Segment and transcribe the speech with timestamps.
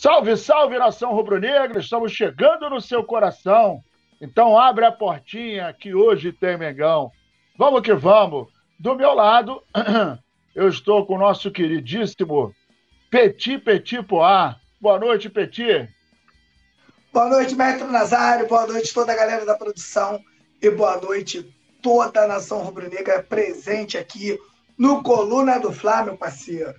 [0.00, 1.80] Salve, salve, nação rubro-negra!
[1.80, 3.82] Estamos chegando no seu coração.
[4.20, 7.10] Então abre a portinha que hoje tem Mengão.
[7.58, 8.46] Vamos que vamos.
[8.78, 9.60] Do meu lado,
[10.54, 12.54] eu estou com o nosso queridíssimo
[13.10, 14.54] Petit Petit Poá.
[14.80, 15.88] Boa noite, Petit.
[17.12, 18.46] Boa noite, mestre Nazário.
[18.46, 20.22] Boa noite, toda a galera da produção.
[20.62, 21.52] E boa noite,
[21.82, 24.38] toda a nação rubro-negra presente aqui
[24.78, 26.72] no Coluna do Flá, meu parceiro.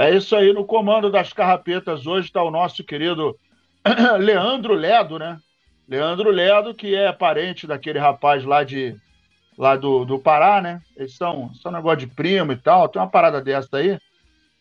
[0.00, 3.38] É isso aí, no comando das carrapetas hoje está o nosso querido
[4.18, 5.38] Leandro Ledo, né?
[5.86, 8.96] Leandro Ledo, que é parente daquele rapaz lá de
[9.58, 10.80] lá do, do Pará, né?
[10.96, 13.98] Eles são, são negócio de primo e tal, tem uma parada dessa aí.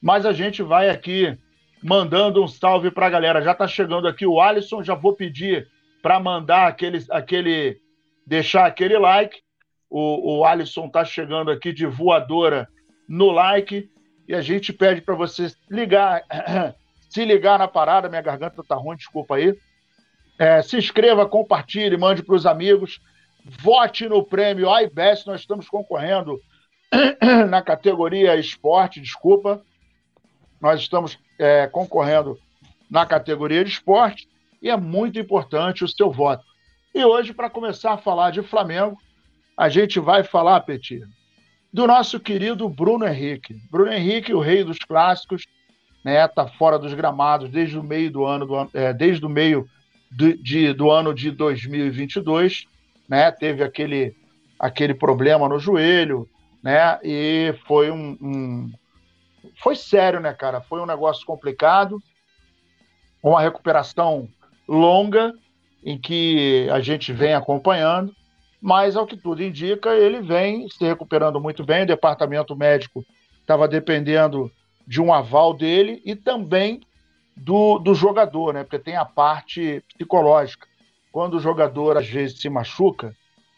[0.02, 1.38] Mas a gente vai aqui
[1.82, 3.42] mandando um salve para a galera.
[3.42, 5.70] Já está chegando aqui o Alisson, já vou pedir
[6.02, 7.80] para mandar aquele, aquele,
[8.28, 9.40] deixar aquele like.
[9.90, 12.68] O, o Alisson está chegando aqui de voadora
[13.08, 13.90] no like
[14.30, 16.24] e a gente pede para você ligar,
[17.10, 19.58] se ligar na parada, minha garganta tá ruim, desculpa aí.
[20.38, 23.02] É, se inscreva, compartilhe, mande para os amigos.
[23.44, 26.40] Vote no prêmio iBest, nós estamos concorrendo
[27.50, 29.64] na categoria esporte, desculpa.
[30.62, 32.38] Nós estamos é, concorrendo
[32.88, 34.30] na categoria de esporte
[34.62, 36.44] e é muito importante o seu voto.
[36.94, 38.96] E hoje, para começar a falar de Flamengo,
[39.58, 41.02] a gente vai falar, Petit,
[41.72, 43.56] do nosso querido Bruno Henrique.
[43.70, 45.46] Bruno Henrique, o rei dos clássicos,
[46.04, 49.70] né, tá fora dos gramados desde o meio do ano, do, é, desde o meio
[50.12, 52.66] de, de, do ano de 2022,
[53.08, 54.16] né, teve aquele,
[54.60, 56.28] aquele problema no joelho,
[56.64, 58.72] né, e foi um, um,
[59.62, 62.02] foi sério, né, cara, foi um negócio complicado,
[63.22, 64.28] uma recuperação
[64.68, 65.34] longa
[65.84, 68.14] em que a gente vem acompanhando,
[68.62, 71.84] mas ao que tudo indica, ele vem se recuperando muito bem.
[71.84, 73.06] O departamento médico
[73.40, 74.52] estava dependendo
[74.86, 76.82] de um aval dele e também
[77.36, 78.64] do, do jogador, né?
[78.64, 80.68] Porque tem a parte psicológica.
[81.12, 83.16] Quando o jogador às vezes se machuca,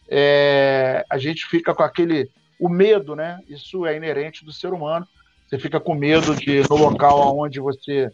[0.07, 2.29] é, a gente fica com aquele
[2.59, 3.39] o medo, né?
[3.49, 5.07] Isso é inerente do ser humano.
[5.47, 8.11] Você fica com medo de no local onde você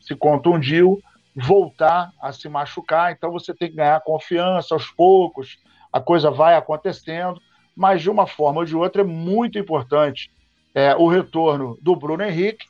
[0.00, 1.02] se contundiu
[1.34, 3.12] voltar a se machucar.
[3.12, 5.58] Então você tem que ganhar confiança aos poucos
[5.92, 7.40] a coisa vai acontecendo,
[7.76, 10.30] mas de uma forma ou de outra é muito importante
[10.74, 12.66] é, o retorno do Bruno Henrique,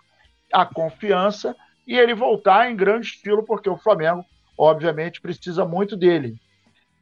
[0.53, 1.55] a confiança
[1.87, 4.25] e ele voltar em grande estilo, porque o Flamengo,
[4.57, 6.37] obviamente, precisa muito dele.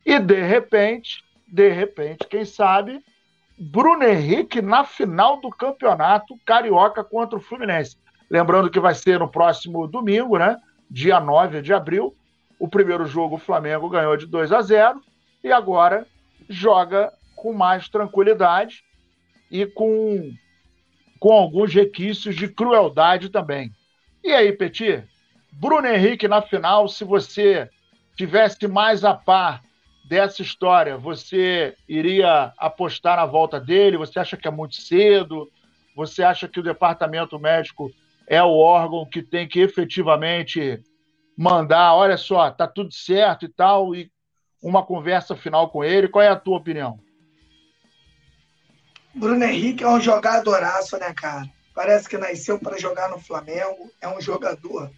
[0.05, 3.03] E de repente, de repente, quem sabe,
[3.59, 7.97] Bruno Henrique na final do campeonato carioca contra o Fluminense.
[8.31, 10.57] Lembrando que vai ser no próximo domingo, né?
[10.91, 12.15] Dia 9 de abril.
[12.59, 15.03] O primeiro jogo o Flamengo ganhou de 2 a 0
[15.43, 16.07] e agora
[16.49, 18.83] joga com mais tranquilidade
[19.51, 20.33] e com,
[21.19, 23.71] com alguns requisitos de crueldade também.
[24.23, 25.05] E aí, Petit?
[25.53, 27.69] Bruno Henrique na final, se você
[28.17, 29.63] tivesse mais a par
[30.09, 33.97] dessa história, você iria apostar na volta dele?
[33.97, 35.49] Você acha que é muito cedo?
[35.95, 37.91] Você acha que o departamento médico
[38.27, 40.81] é o órgão que tem que efetivamente
[41.37, 44.11] mandar, olha só, tá tudo certo e tal, e
[44.63, 46.09] uma conversa final com ele.
[46.09, 46.99] Qual é a tua opinião?
[49.15, 51.49] Bruno Henrique é um jogadoraço, né, cara?
[51.75, 53.91] Parece que nasceu para jogar no Flamengo.
[54.01, 54.91] É um jogador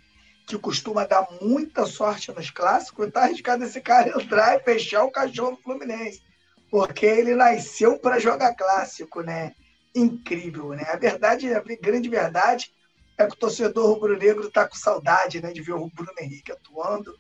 [0.46, 3.10] que costuma dar muita sorte nos clássicos.
[3.10, 6.22] Tá arriscado esse cara entrar e fechar o cachorro Fluminense.
[6.70, 9.54] Porque ele nasceu para jogar clássico, né?
[9.94, 10.84] Incrível, né?
[10.88, 12.72] A verdade, a grande verdade
[13.18, 17.14] é que o torcedor rubro-negro está com saudade né, de ver o Bruno Henrique atuando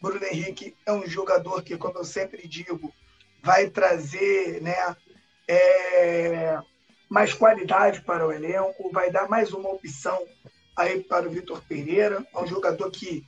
[0.00, 2.92] Bruno Henrique é um jogador que, como eu sempre digo,
[3.42, 4.96] vai trazer né,
[5.46, 6.58] é,
[7.08, 10.26] mais qualidade para o elenco, vai dar mais uma opção
[10.76, 12.24] aí para o Vitor Pereira.
[12.32, 13.26] É um jogador que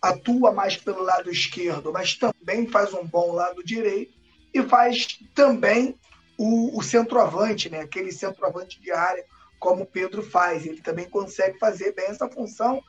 [0.00, 4.12] atua mais pelo lado esquerdo, mas também faz um bom lado direito
[4.52, 5.98] e faz também
[6.36, 7.80] o, o centroavante, né?
[7.80, 9.24] aquele centroavante de área,
[9.58, 10.66] como o Pedro faz.
[10.66, 12.82] Ele também consegue fazer bem essa função,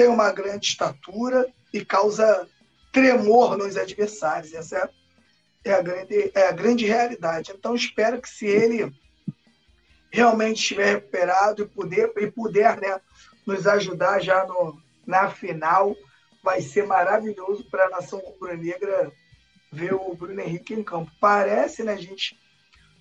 [0.00, 2.48] tem uma grande estatura e causa
[2.90, 4.54] tremor nos adversários.
[4.54, 4.88] Essa
[5.62, 7.52] é a grande, é a grande realidade.
[7.54, 8.90] Então, espero que se ele
[10.10, 12.98] realmente estiver recuperado e puder, e puder né,
[13.46, 15.94] nos ajudar já no, na final,
[16.42, 19.12] vai ser maravilhoso para a nação rubro-negra
[19.70, 21.12] ver o Bruno Henrique em campo.
[21.20, 22.40] Parece, né, a gente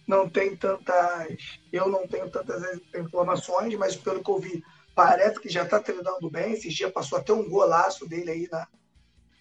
[0.06, 1.62] não tem tantas.
[1.72, 2.62] Eu não tenho tantas
[2.94, 4.62] informações, mas pelo que eu vi,
[5.00, 6.51] parece que já está treinando bem.
[6.51, 8.68] Esse dia passou até um golaço dele aí na,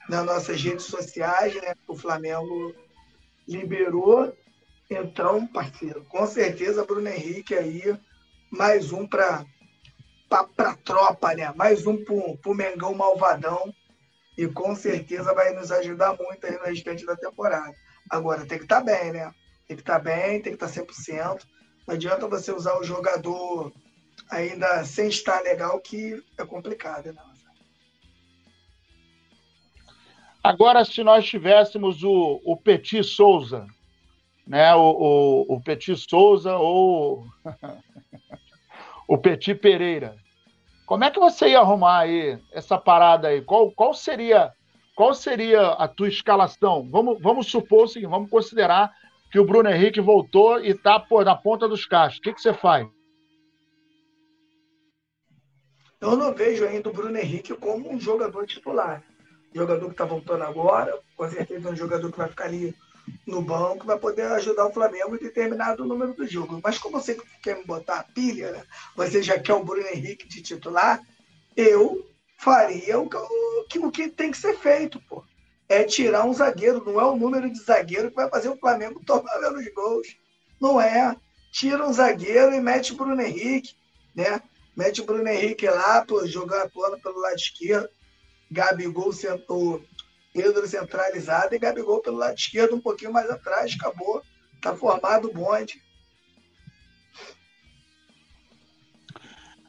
[0.09, 1.75] nas nossas redes sociais, né?
[1.89, 2.73] O Flamengo
[3.47, 4.33] liberou.
[4.89, 7.83] Então, parceiro, com certeza Bruno Henrique aí,
[8.49, 9.45] mais um para
[10.29, 11.53] para tropa, né?
[11.57, 13.75] Mais um para o Mengão Malvadão.
[14.37, 17.75] E com certeza vai nos ajudar muito aí no restante da temporada.
[18.09, 19.35] Agora, tem que estar tá bem, né?
[19.67, 21.43] Tem que estar tá bem, tem que estar tá 100%.
[21.85, 23.73] Não adianta você usar o jogador
[24.31, 27.23] ainda sem estar legal, que é complicado, né?
[30.43, 33.67] Agora, se nós tivéssemos o, o Petit Souza,
[34.47, 34.75] né?
[34.75, 34.81] O,
[35.49, 37.27] o, o Petit Souza ou
[39.07, 40.17] o Petit Pereira.
[40.87, 43.43] Como é que você ia arrumar aí essa parada aí?
[43.43, 44.53] Qual, qual seria
[44.95, 46.89] qual seria a tua escalação?
[46.91, 48.93] Vamos, vamos supor o seguinte, vamos considerar
[49.31, 52.19] que o Bruno Henrique voltou e está na ponta dos cachos.
[52.19, 52.89] O que, que você faz?
[56.01, 59.03] Eu não vejo ainda o Bruno Henrique como um jogador titular.
[59.53, 62.75] Jogador que está voltando agora, com certeza é um jogador que vai ficar ali
[63.27, 66.61] no banco, vai poder ajudar o Flamengo em determinado número do jogo.
[66.63, 68.63] Mas como você quer me botar a pilha, né?
[68.95, 71.01] você já quer o Bruno Henrique de titular,
[71.57, 72.07] eu
[72.39, 73.09] faria o
[73.69, 75.25] que, o que tem que ser feito, pô.
[75.69, 79.03] É tirar um zagueiro, não é o número de zagueiro que vai fazer o Flamengo
[79.05, 80.17] tomar menos gols.
[80.61, 81.17] Não é.
[81.51, 83.75] Tira um zagueiro e mete o Bruno Henrique,
[84.15, 84.41] né?
[84.79, 87.89] Mete o Bruno Henrique lá, pô, jogar atuando pelo lado esquerdo.
[88.49, 89.83] Gabigol sentou
[90.33, 94.23] Pedro centralizado e Gabigol pelo lado esquerdo, um pouquinho mais atrás, acabou.
[94.63, 95.83] Tá formado o bonde.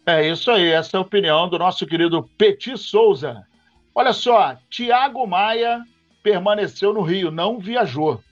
[0.05, 3.43] É isso aí, essa é a opinião do nosso querido Petit Souza.
[3.95, 5.81] Olha só, Thiago Maia
[6.21, 8.23] permaneceu no Rio, não viajou.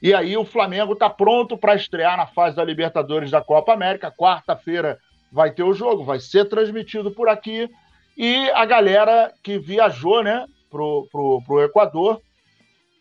[0.00, 4.10] E aí o Flamengo está pronto para estrear na fase da Libertadores da Copa América.
[4.10, 4.98] Quarta-feira
[5.30, 7.68] vai ter o jogo, vai ser transmitido por aqui.
[8.16, 12.20] E a galera que viajou, né, pro, pro, pro Equador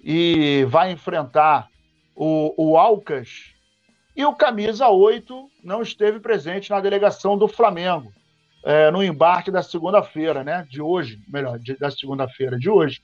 [0.03, 1.67] e vai enfrentar
[2.15, 3.55] o, o Alcas
[4.15, 8.13] e o camisa 8 não esteve presente na delegação do Flamengo,
[8.63, 10.65] é, no embarque da segunda-feira, né?
[10.69, 13.01] De hoje, melhor, de, da segunda-feira de hoje.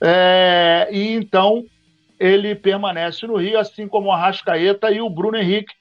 [0.00, 1.64] É, e então
[2.20, 5.74] ele permanece no Rio, assim como o Arrascaeta e o Bruno Henrique,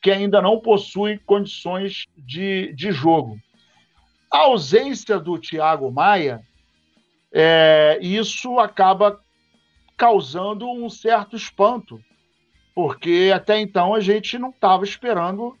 [0.00, 3.38] que ainda não possuem condições de, de jogo.
[4.32, 6.40] A ausência do Thiago Maia,
[7.32, 9.20] é, isso acaba
[9.96, 12.00] causando um certo espanto
[12.74, 15.54] porque até então a gente não estava esperando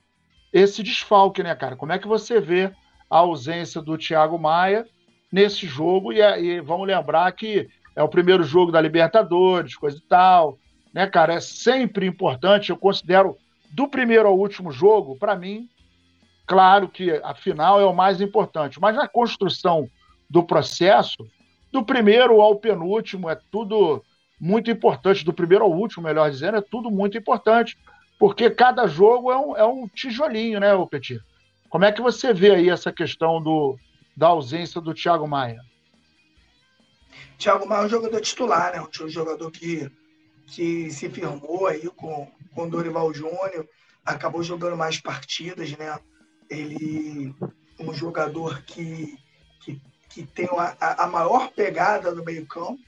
[0.52, 1.76] esse desfalque, né, cara?
[1.76, 2.72] Como é que você vê
[3.10, 4.86] a ausência do Thiago Maia
[5.30, 6.12] nesse jogo?
[6.12, 10.58] E, e vamos lembrar que é o primeiro jogo da Libertadores, coisa e tal,
[10.94, 11.34] né, cara?
[11.34, 12.70] É sempre importante.
[12.70, 13.36] Eu considero
[13.70, 15.68] do primeiro ao último jogo, para mim,
[16.46, 19.88] claro que a final é o mais importante, mas na construção
[20.28, 21.26] do processo,
[21.72, 24.04] do primeiro ao penúltimo, é tudo
[24.40, 27.76] muito importante, do primeiro ao último, melhor dizendo, é tudo muito importante,
[28.18, 31.20] porque cada jogo é um, é um tijolinho, né, o Petit?
[31.68, 33.78] Como é que você vê aí essa questão do,
[34.16, 35.60] da ausência do Thiago Maia?
[37.38, 38.82] Thiago Maia é um jogador titular, né?
[38.82, 39.90] Um jogador que,
[40.48, 43.68] que se firmou aí com, com o Dorival Júnior,
[44.04, 45.98] acabou jogando mais partidas, né?
[46.48, 47.34] Ele
[47.78, 49.18] um jogador que,
[49.60, 52.78] que, que tem a, a maior pegada no meio campo,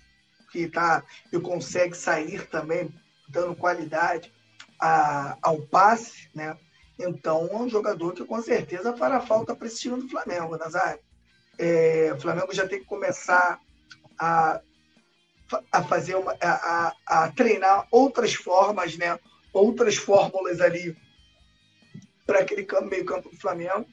[0.51, 2.93] que tá e consegue sair também
[3.29, 4.31] dando qualidade
[4.79, 6.57] a, ao passe, né?
[6.99, 11.01] Então é um jogador que com certeza fará falta para esse time do Flamengo, Nazário.
[11.59, 13.59] É, o Flamengo já tem que começar
[14.19, 14.61] a,
[15.71, 19.19] a fazer uma, a, a, a treinar outras formas, né?
[19.53, 20.97] Outras fórmulas ali
[22.27, 23.87] para aquele campo, meio campo do Flamengo,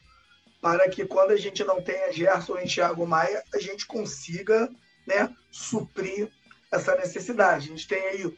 [0.62, 4.70] para que quando a gente não tenha Gerson e Thiago Maia, a gente consiga
[5.08, 6.30] né, suprir
[6.72, 7.68] essa necessidade.
[7.68, 8.38] A gente tem aí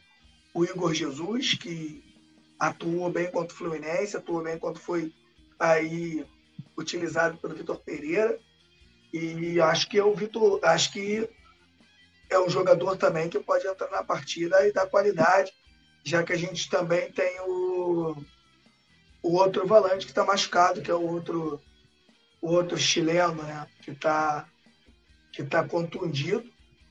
[0.54, 2.02] o Igor Jesus, que
[2.58, 5.12] atuou bem contra o Fluminense, atuou bem quando foi
[5.58, 6.24] aí
[6.76, 8.38] utilizado pelo Vitor Pereira.
[9.12, 11.28] E acho que é o Vitor, acho que
[12.30, 15.52] é um jogador também que pode entrar na partida e dar qualidade,
[16.04, 18.16] já que a gente também tem o,
[19.22, 21.60] o outro volante que está machucado, que é o outro,
[22.40, 23.66] o outro chileno, né?
[23.82, 24.48] Que está
[25.32, 26.44] que tá contundido.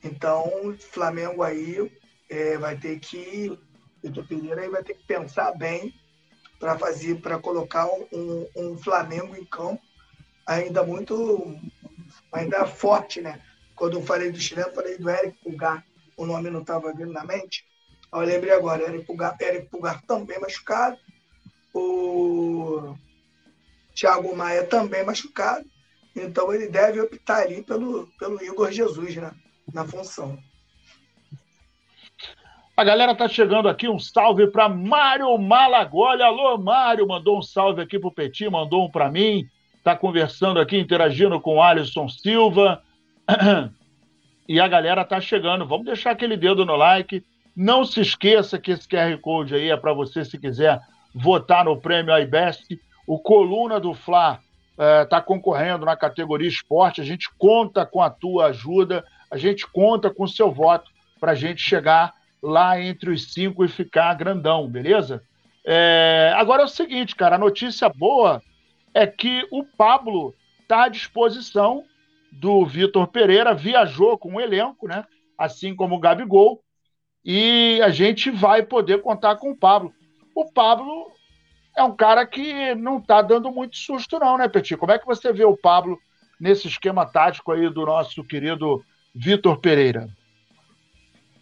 [0.04, 1.92] Então, o Flamengo aí
[2.28, 3.58] é, vai ter que,
[4.04, 5.94] Vitor Pereira aí vai ter que pensar bem
[6.60, 9.82] para fazer, para colocar um, um, Flamengo em campo
[10.46, 11.56] ainda muito,
[12.32, 13.42] ainda forte, né?
[13.76, 15.86] Quando eu falei do chileno, falei do Eric Pulgar,
[16.18, 17.66] o nome não estava vindo na mente.
[18.14, 20.98] Eu lembrei agora, Eric Pulgar, Eric Pulgar também machucado,
[21.74, 22.96] o
[23.96, 25.66] Thiago Maia também machucado,
[26.16, 29.32] então ele deve optar ali pelo, pelo Igor Jesus, né?
[29.74, 30.38] na função.
[32.76, 36.24] A galera tá chegando aqui, um salve para Mário Malagoli.
[36.24, 39.48] Alô, Mário, mandou um salve aqui pro Petit, mandou um para mim.
[39.78, 42.82] está conversando aqui, interagindo com Alisson Silva.
[44.50, 45.66] E a galera tá chegando.
[45.66, 47.24] Vamos deixar aquele dedo no like.
[47.56, 50.80] Não se esqueça que esse QR Code aí é para você, se quiser
[51.14, 52.80] votar no prêmio iBest.
[53.06, 54.40] O Coluna do Fla
[55.04, 57.02] está é, concorrendo na categoria esporte.
[57.02, 60.90] A gente conta com a tua ajuda, a gente conta com o seu voto
[61.20, 65.24] para a gente chegar lá entre os cinco e ficar grandão, beleza?
[65.64, 68.42] É, agora é o seguinte, cara, a notícia boa
[68.94, 71.84] é que o Pablo está à disposição
[72.32, 75.06] do Vitor Pereira, viajou com o elenco, né?
[75.38, 76.62] Assim como o Gabigol,
[77.24, 79.94] e a gente vai poder contar com o Pablo.
[80.36, 81.12] O Pablo
[81.76, 84.76] é um cara que não está dando muito susto, não, né, Petit?
[84.78, 86.00] Como é que você vê o Pablo
[86.40, 90.10] nesse esquema tático aí do nosso querido Vitor Pereira?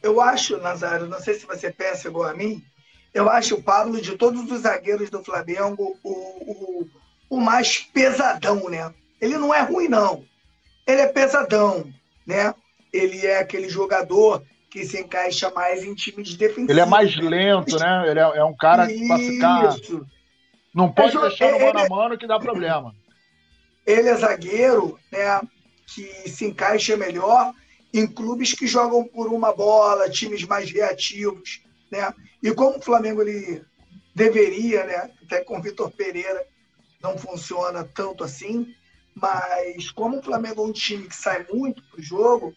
[0.02, 2.64] Eu acho, Nazário, não sei se você pensa igual a mim,
[3.14, 6.90] eu acho o Pablo, de todos os zagueiros do Flamengo, o, o,
[7.30, 8.94] o mais pesadão, né?
[9.20, 10.24] Ele não é ruim, não.
[10.86, 11.92] Ele é pesadão,
[12.26, 12.54] né?
[12.94, 16.70] Ele é aquele jogador que se encaixa mais em times defensivos.
[16.70, 18.10] Ele é mais lento, né?
[18.10, 19.76] Ele é, é um cara que para ficar.
[20.74, 22.94] Não pode é, deixar no mano a mano que dá problema.
[23.86, 25.42] Ele é zagueiro, né?
[25.88, 27.54] Que se encaixa melhor
[27.92, 31.62] em clubes que jogam por uma bola, times mais reativos,
[31.92, 32.14] né?
[32.42, 33.64] E como o Flamengo ele
[34.14, 35.12] deveria, né?
[35.24, 36.46] Até com o Vitor Pereira
[37.02, 38.76] não funciona tanto assim,
[39.16, 42.54] mas como o Flamengo é um time que sai muito pro jogo,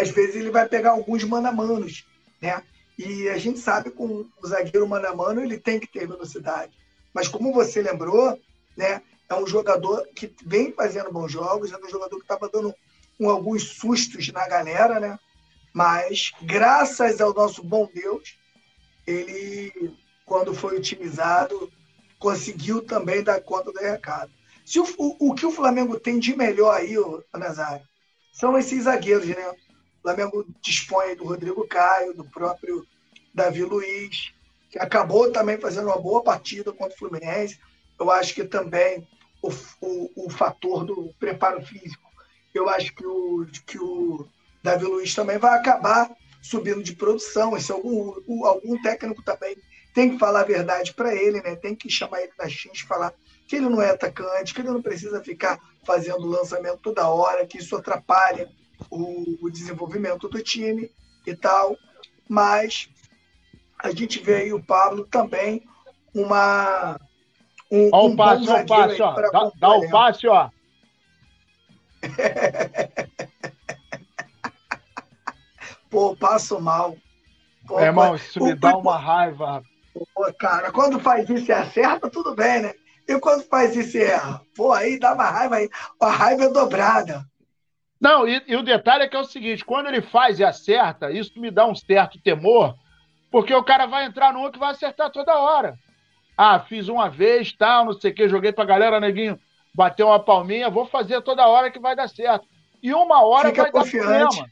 [0.00, 2.06] às vezes ele vai pegar alguns manamanos,
[2.40, 2.62] né?
[2.98, 6.72] E a gente sabe que o zagueiro manamano ele tem que ter velocidade.
[7.14, 8.38] Mas como você lembrou,
[8.76, 9.02] né?
[9.28, 12.74] É um jogador que vem fazendo bons jogos, é um jogador que estava dando
[13.18, 15.18] um, alguns sustos na galera, né?
[15.72, 18.36] Mas graças ao nosso bom Deus,
[19.06, 21.70] ele, quando foi utilizado,
[22.18, 24.32] conseguiu também dar conta do recado.
[24.64, 26.94] Se o, o, o que o Flamengo tem de melhor aí,
[27.32, 27.86] Nazário,
[28.32, 29.54] são esses zagueiros, né?
[30.00, 32.86] O Flamengo dispõe do Rodrigo Caio, do próprio
[33.34, 34.32] Davi Luiz,
[34.70, 37.60] que acabou também fazendo uma boa partida contra o Fluminense.
[37.98, 39.06] Eu acho que também
[39.42, 42.10] o, o, o fator do preparo físico,
[42.54, 44.26] eu acho que o, que o
[44.62, 46.10] Davi Luiz também vai acabar
[46.42, 47.54] subindo de produção.
[47.54, 49.54] Esse algum, algum técnico também
[49.94, 51.56] tem que falar a verdade para ele, né?
[51.56, 53.12] Tem que chamar ele na X, falar
[53.46, 57.58] que ele não é atacante, que ele não precisa ficar fazendo lançamento toda hora, que
[57.58, 58.48] isso atrapalha
[58.88, 60.90] o, o desenvolvimento do time
[61.26, 61.76] e tal.
[62.28, 62.88] Mas
[63.78, 65.62] a gente vê aí o Pablo também
[66.14, 66.96] uma.
[67.70, 69.12] Um, ó, um o passe, ó, o passe, ó.
[69.14, 70.50] Dá, dá o passe, ó.
[75.90, 76.96] Pô, passo mal.
[77.66, 79.62] Pô, é, irmão, isso me dá uma raiva.
[80.14, 82.74] Pô, cara, quando faz isso e acerta, tudo bem, né?
[83.08, 84.40] E quando faz isso e erra?
[84.56, 85.68] Pô, aí dá uma raiva aí.
[86.00, 87.28] A raiva é dobrada.
[88.00, 91.10] Não, e, e, o detalhe é que é o seguinte: quando ele faz e acerta,
[91.10, 92.74] isso me dá um certo temor,
[93.30, 95.74] porque o cara vai entrar no que vai acertar toda hora.
[96.36, 99.38] Ah, fiz uma vez, tal, não sei o que, joguei pra galera, neguinho,
[99.74, 102.46] bateu uma palminha, vou fazer toda hora que vai dar certo.
[102.82, 104.06] E uma hora Fica vai confiante.
[104.08, 104.48] dar problema.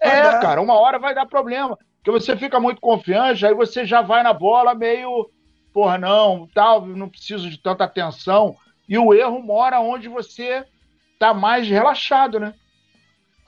[0.00, 1.76] É, cara, uma hora vai dar problema.
[2.04, 5.28] Porque você fica muito confiante, aí você já vai na bola meio,
[5.72, 8.54] porra, não, tal, não preciso de tanta atenção.
[8.88, 10.64] E o erro mora onde você
[11.18, 12.54] tá mais relaxado, né?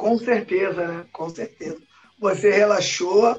[0.00, 1.06] Com certeza, né?
[1.12, 1.78] Com certeza.
[2.18, 3.38] Você relaxou,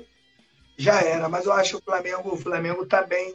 [0.78, 1.28] já era.
[1.28, 3.34] Mas eu acho que o Flamengo, o Flamengo tá bem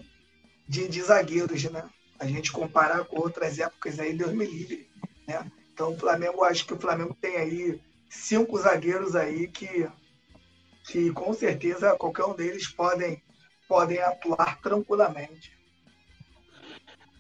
[0.68, 1.90] de, de zagueiros, né?
[2.21, 4.88] A gente comparar com outras épocas aí, Deus me livre,
[5.26, 5.45] né?
[5.73, 9.88] Então o Flamengo, acho que o Flamengo tem aí cinco zagueiros aí que,
[10.87, 13.21] que com certeza qualquer um deles podem,
[13.68, 15.50] podem atuar tranquilamente.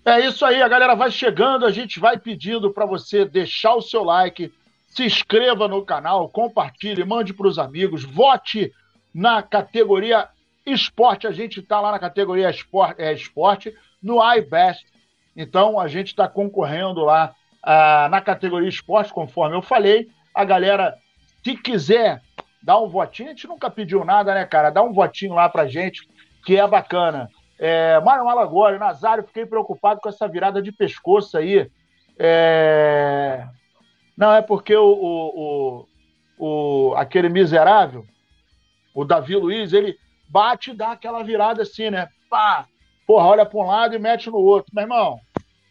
[0.04, 3.82] É isso aí, a galera vai chegando, a gente vai pedindo para você deixar o
[3.82, 4.54] seu like,
[4.96, 8.72] se inscreva no canal, compartilhe, mande para os amigos, vote
[9.14, 10.26] na categoria
[10.64, 11.26] esporte.
[11.26, 14.86] A gente está lá na categoria esporte, é, esporte no iBest.
[15.36, 20.08] Então a gente está concorrendo lá ah, na categoria esporte, conforme eu falei.
[20.34, 20.96] A galera,
[21.44, 22.22] se quiser
[22.62, 24.70] dar um votinho, a gente nunca pediu nada, né, cara?
[24.70, 26.08] Dá um votinho lá pra gente,
[26.42, 27.28] que é bacana.
[27.58, 31.70] É, Mário Malagoli, Nazário, fiquei preocupado com essa virada de pescoço aí.
[32.18, 33.46] É,
[34.16, 35.86] não, é porque o, o,
[36.38, 38.04] o, o, aquele miserável,
[38.94, 42.08] o Davi Luiz, ele bate e dá aquela virada assim, né?
[42.30, 42.66] Pá!
[43.06, 44.72] Porra, olha para um lado e mete no outro.
[44.74, 45.20] Meu irmão,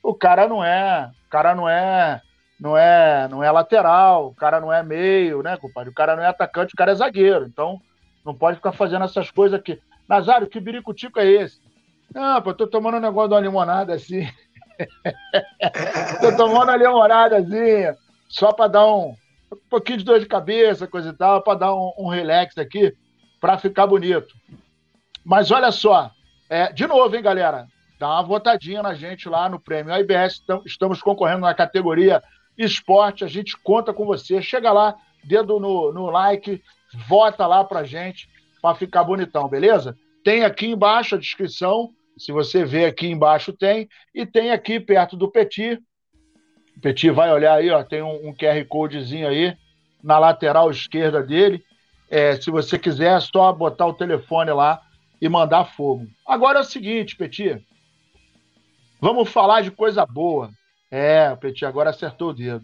[0.01, 2.21] o cara não é, o cara não é,
[2.59, 5.89] não é, não é lateral, o cara não é meio, né, compadre?
[5.89, 7.45] O cara não é atacante, o cara é zagueiro.
[7.45, 7.81] Então,
[8.23, 9.81] não pode ficar fazendo essas coisas aqui.
[10.07, 11.59] Nazário, que biricutico é esse?
[12.13, 14.29] Não, pô, tô tomando um negócio de uma limonada assim.
[16.21, 19.15] Tô tomando uma olhadazinha, só para dar um,
[19.51, 22.95] um, pouquinho de dor de cabeça, coisa e tal, para dar um, um relax aqui,
[23.39, 24.33] para ficar bonito.
[25.23, 26.11] Mas olha só,
[26.49, 27.67] é, de novo, hein, galera?
[27.99, 30.43] Dá uma votadinha na gente lá no Prêmio AIBS.
[30.65, 32.21] Estamos concorrendo na categoria
[32.57, 33.23] esporte.
[33.23, 34.41] A gente conta com você.
[34.41, 36.61] Chega lá, dedo no, no like,
[37.07, 38.29] vota lá pra gente
[38.61, 39.97] para ficar bonitão, beleza?
[40.23, 41.91] Tem aqui embaixo a descrição.
[42.17, 43.87] Se você ver aqui embaixo, tem.
[44.13, 45.79] E tem aqui perto do Petit.
[46.85, 47.83] Petit vai olhar aí, ó.
[47.83, 49.57] Tem um, um QR Codezinho aí
[50.03, 51.65] na lateral esquerda dele.
[52.11, 54.79] É, se você quiser, é só botar o telefone lá
[55.19, 56.05] e mandar fogo.
[56.27, 57.59] Agora é o seguinte, Petit.
[59.01, 60.51] Vamos falar de coisa boa.
[60.91, 62.63] É, o Petit agora acertou o dedo.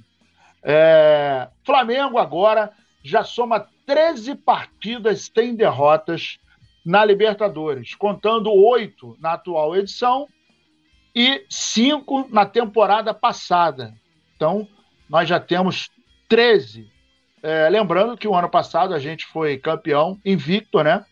[0.61, 2.71] É, Flamengo agora
[3.03, 6.37] já soma 13 partidas sem derrotas
[6.85, 10.27] na Libertadores, contando oito na atual edição
[11.15, 13.99] e cinco na temporada passada.
[14.41, 14.67] Então,
[15.07, 15.91] nós já temos
[16.27, 16.91] 13.
[17.43, 21.05] É, lembrando que o ano passado a gente foi campeão invicto, né?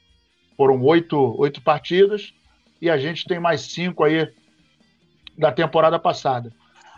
[0.58, 2.34] Foram oito, oito partidas
[2.82, 4.34] e a gente tem mais cinco aí
[5.38, 6.52] da temporada passada.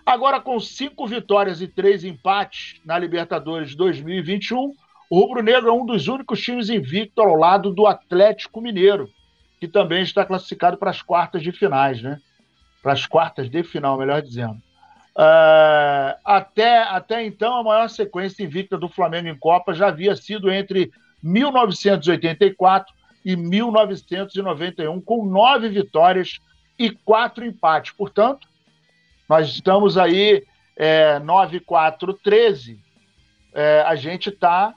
[0.06, 4.74] Agora, com cinco vitórias e três empates na Libertadores 2021,
[5.10, 9.10] o Rubro Negro é um dos únicos times invicto ao lado do Atlético Mineiro,
[9.60, 12.22] que também está classificado para as quartas de finais, né?
[12.82, 14.62] Para as quartas de final, melhor dizendo.
[15.16, 20.50] Uh, até, até então, a maior sequência invicta do Flamengo em Copa já havia sido
[20.50, 20.92] entre
[21.22, 26.40] 1984 e 1991, com nove vitórias
[26.80, 27.92] e quatro empates.
[27.92, 28.48] Portanto,
[29.30, 30.44] nós estamos aí
[30.76, 32.80] é, 9, 4, 13.
[33.54, 34.74] É, a gente está.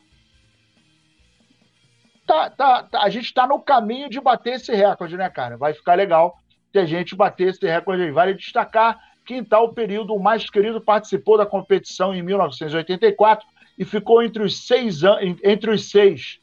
[2.27, 5.57] Tá, tá, tá, a gente está no caminho de bater esse recorde, né, cara?
[5.57, 6.39] Vai ficar legal
[6.73, 8.11] se a gente bater esse recorde aí.
[8.11, 13.47] Vale destacar que em tal período o mais querido participou da competição em 1984
[13.79, 15.01] e ficou entre os seis,
[15.43, 16.39] entre os seis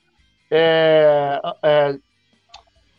[0.50, 1.98] é, é,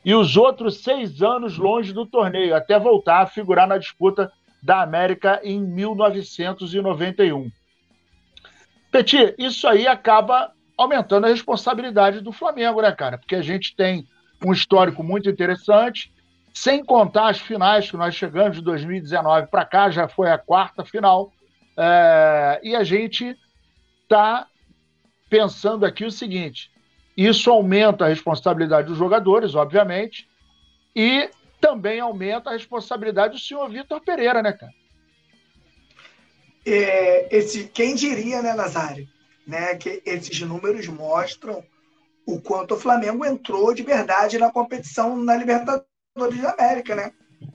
[0.04, 4.82] e os outros seis anos longe do torneio, até voltar a figurar na disputa da
[4.82, 7.50] América em 1991.
[8.90, 13.18] Petit, isso aí acaba aumentando a responsabilidade do Flamengo, né, cara?
[13.18, 14.06] Porque a gente tem
[14.44, 16.12] um histórico muito interessante,
[16.54, 20.84] sem contar as finais que nós chegamos de 2019 para cá, já foi a quarta
[20.84, 21.32] final,
[21.76, 23.36] é, e a gente
[24.02, 24.46] está
[25.30, 26.70] pensando aqui o seguinte:
[27.16, 30.28] isso aumenta a responsabilidade dos jogadores, obviamente,
[30.94, 34.72] e também aumenta a responsabilidade do senhor Vitor Pereira, né, cara?
[36.66, 39.08] É, esse, quem diria, né, Nazário,
[39.46, 41.64] né, que esses números mostram
[42.26, 47.12] o quanto o Flamengo entrou de verdade na competição na Libertadores da América, né?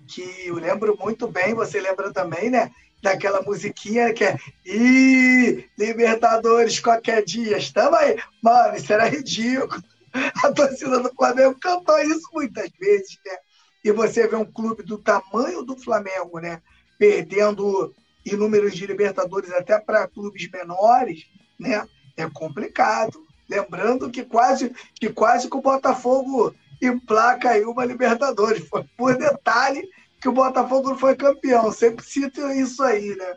[0.08, 2.72] Que eu lembro muito bem, você lembra também, né?
[3.02, 8.18] daquela musiquinha que é Ih, Libertadores qualquer dia, estamos aí.
[8.42, 9.82] Mano, isso era ridículo.
[10.44, 13.38] A torcida do Flamengo cantou isso muitas vezes, né?
[13.84, 16.62] E você vê um clube do tamanho do Flamengo, né?
[16.98, 17.94] Perdendo
[18.26, 21.28] inúmeros de Libertadores até para clubes menores,
[21.60, 21.88] né?
[22.18, 23.24] É complicado.
[23.48, 28.68] Lembrando que quase que quase que o Botafogo emplaca aí uma Libertadores.
[28.68, 29.88] Foi por detalhe
[30.22, 31.72] que o Botafogo não foi campeão.
[31.72, 33.36] Sempre cito isso aí, né?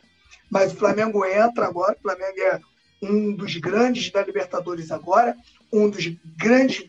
[0.50, 2.60] Mas o Flamengo entra agora, o Flamengo é
[3.02, 5.36] um dos grandes da Libertadores agora,
[5.72, 6.84] um dos grandes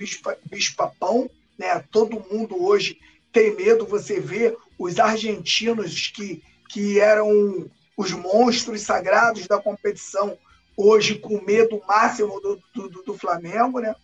[0.50, 1.84] bicho-papão, né?
[1.92, 3.00] Todo mundo hoje
[3.32, 10.38] tem medo, você vê os argentinos que, que eram os monstros sagrados da competição,
[10.76, 13.96] hoje com medo máximo do, do, do Flamengo, né?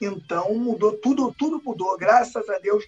[0.00, 2.84] Então mudou, tudo, tudo mudou, graças a Deus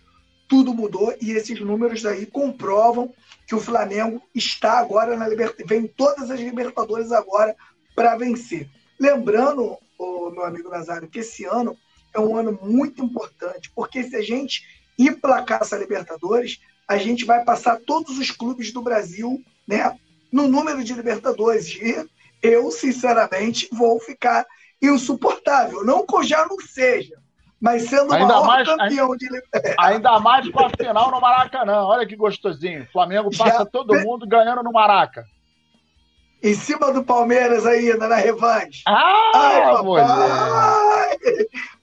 [0.53, 3.11] tudo mudou e esses números aí comprovam
[3.47, 7.57] que o Flamengo está agora na Libertadores, vem todas as Libertadores agora
[7.97, 8.69] para vencer.
[9.01, 11.75] Lembrando, oh, meu amigo Nazário, que esse ano
[12.13, 14.63] é um ano muito importante, porque se a gente
[14.99, 19.99] emplacar essa Libertadores, a gente vai passar todos os clubes do Brasil né,
[20.31, 21.67] no número de Libertadores.
[21.69, 22.07] E
[22.43, 24.45] eu, sinceramente, vou ficar
[24.83, 25.85] insuportável.
[25.85, 27.17] Não que eu já não seja,
[27.61, 31.85] mas sendo ainda o mais, campeão ainda, de Ainda mais com a final no Maracanã.
[31.85, 32.83] Olha que gostosinho.
[32.83, 33.67] O Flamengo passa Já...
[33.67, 35.25] todo mundo ganhando no Maraca.
[36.43, 38.83] Em cima do Palmeiras ainda, na revanche.
[38.85, 41.17] Ah, Ai,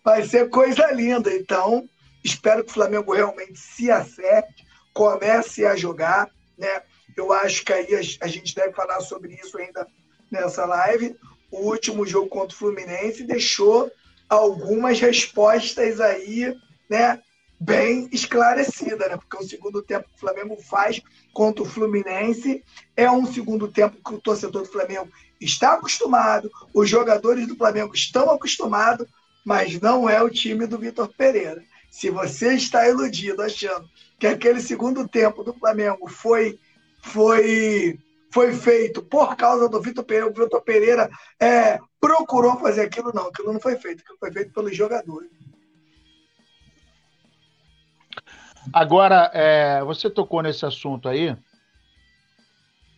[0.04, 1.34] Vai ser coisa linda.
[1.34, 1.86] Então,
[2.26, 6.30] espero que o Flamengo realmente se acerte, comece a jogar.
[6.58, 6.82] Né?
[7.16, 7.88] Eu acho que aí
[8.20, 9.88] a gente deve falar sobre isso ainda
[10.30, 11.16] nessa live.
[11.52, 13.92] O último jogo contra o Fluminense deixou
[14.30, 16.56] algumas respostas aí,
[16.90, 17.20] né?
[17.60, 19.18] bem esclarecida, né?
[19.18, 21.02] Porque o segundo tempo que o Flamengo faz
[21.34, 22.64] contra o Fluminense
[22.96, 25.10] é um segundo tempo que o torcedor do Flamengo
[25.42, 29.08] está acostumado, os jogadores do Flamengo estão acostumados,
[29.46, 31.62] mas não é o time do Vitor Pereira.
[31.92, 36.58] Se você está iludido achando que aquele segundo tempo do Flamengo foi
[37.02, 37.98] foi
[38.32, 43.28] foi feito por causa do Vitor Pereira, o Vitor Pereira é, procurou fazer aquilo, não,
[43.28, 45.30] aquilo não foi feito, aquilo foi feito pelos jogadores.
[48.74, 51.36] Agora, é, você tocou nesse assunto aí,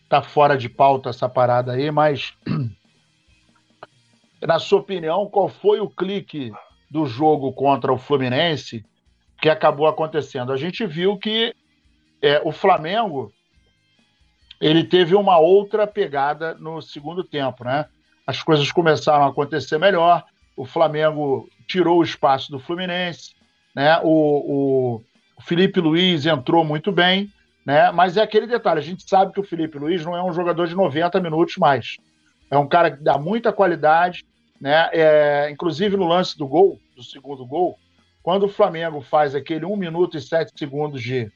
[0.08, 2.34] tá fora de pauta essa parada aí, mas
[4.42, 6.52] na sua opinião, qual foi o clique
[6.90, 8.84] do jogo contra o Fluminense
[9.40, 10.52] que acabou acontecendo?
[10.52, 11.54] A gente viu que
[12.20, 13.32] é, o Flamengo
[14.62, 17.84] ele teve uma outra pegada no segundo tempo, né?
[18.24, 20.24] As coisas começaram a acontecer melhor,
[20.56, 23.34] o Flamengo tirou o espaço do Fluminense,
[23.74, 23.98] né?
[24.04, 25.02] O,
[25.36, 27.28] o Felipe Luiz entrou muito bem,
[27.66, 27.90] né?
[27.90, 30.68] Mas é aquele detalhe, a gente sabe que o Felipe Luiz não é um jogador
[30.68, 31.96] de 90 minutos mais.
[32.48, 34.24] É um cara que dá muita qualidade,
[34.60, 34.88] né?
[34.92, 37.76] É, inclusive no lance do gol, do segundo gol,
[38.22, 41.32] quando o Flamengo faz aquele 1 minuto e 7 segundos de,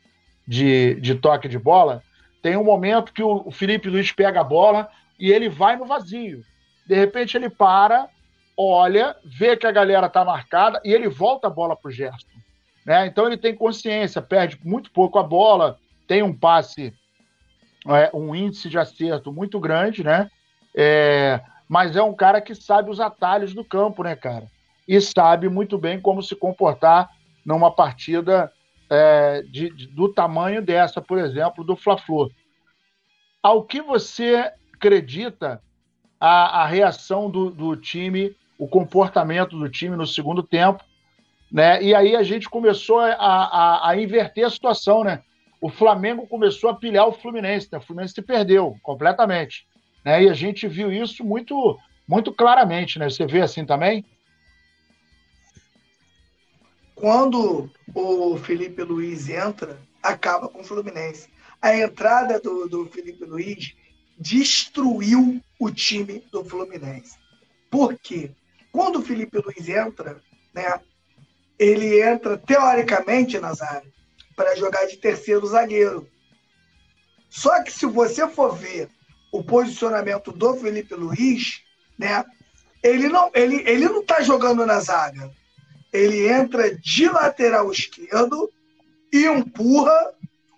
[0.47, 2.05] de, de toque de bola,
[2.43, 6.43] tem um momento que o Felipe Luiz pega a bola e ele vai no vazio.
[6.87, 8.09] De repente ele para,
[8.57, 12.27] olha, vê que a galera tá marcada e ele volta a bola pro Gerson.
[12.85, 13.07] Né?
[13.07, 16.95] Então ele tem consciência, perde muito pouco a bola, tem um passe,
[17.89, 20.31] é, um índice de acerto muito grande, né?
[20.75, 24.47] É, mas é um cara que sabe os atalhos do campo, né, cara?
[24.87, 27.11] E sabe muito bem como se comportar
[27.45, 28.53] numa partida
[28.91, 32.31] é, de, de, do tamanho dessa, por exemplo, do Fla-Flu.
[33.43, 35.63] Ao que você acredita
[36.21, 40.85] a, a reação do, do time, o comportamento do time no segundo tempo
[41.51, 41.83] né?
[41.83, 45.23] E aí a gente começou a, a, a, inverter a situação, né?
[45.61, 47.79] O Flamengo começou a pilhar o Fluminense, né?
[47.79, 49.67] o Fluminense se perdeu completamente,
[50.05, 50.25] né?
[50.25, 53.09] E a gente viu isso muito, muito claramente, né?
[53.09, 54.05] Você vê assim também?
[56.97, 61.29] Quando o Felipe Luiz entra, acaba com o Fluminense.
[61.61, 63.77] A entrada do, do Felipe Luiz
[64.19, 67.19] destruiu o time do Fluminense.
[67.71, 68.31] Por quê?
[68.73, 70.23] Quando o Felipe Luiz entra,
[70.55, 70.81] né,
[71.59, 73.93] ele entra teoricamente, Nazário,
[74.35, 76.09] para jogar de terceiro zagueiro.
[77.29, 78.89] Só que se você for ver
[79.31, 81.61] o posicionamento do Felipe Luiz,
[81.99, 82.25] né,
[82.83, 85.31] ele não ele, ele não está jogando na zaga.
[85.97, 88.51] Ele entra de lateral esquerdo
[89.13, 90.13] e empurra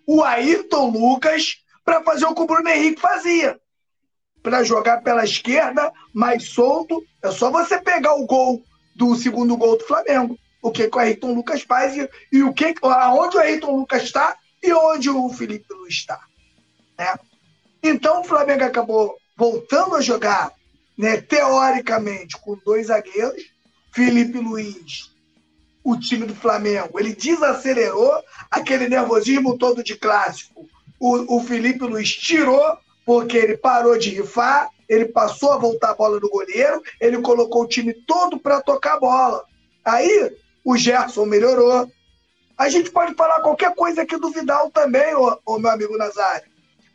[0.07, 3.59] o Ayrton Lucas para fazer o que o Bruno Henrique fazia.
[4.43, 7.05] Para jogar pela esquerda, mais solto.
[7.23, 8.63] É só você pegar o gol
[8.95, 12.53] do segundo gol do Flamengo o que, que o Ayrton Lucas faz e, e o
[12.53, 16.21] que, aonde o Ayrton Lucas está e onde o Felipe Luiz está.
[16.99, 17.17] Né?
[17.83, 20.53] Então o Flamengo acabou voltando a jogar,
[20.97, 23.43] né, teoricamente, com dois zagueiros.
[23.93, 25.13] Felipe Luiz,
[25.91, 30.69] o time do Flamengo, ele desacelerou aquele nervosismo todo de clássico.
[31.01, 35.95] O, o Felipe Luiz tirou, porque ele parou de rifar, ele passou a voltar a
[35.95, 39.45] bola no goleiro, ele colocou o time todo para tocar a bola.
[39.83, 40.31] Aí
[40.63, 41.91] o Gerson melhorou.
[42.59, 46.51] A gente pode falar qualquer coisa aqui do Vidal também, ô, ô meu amigo Nazário.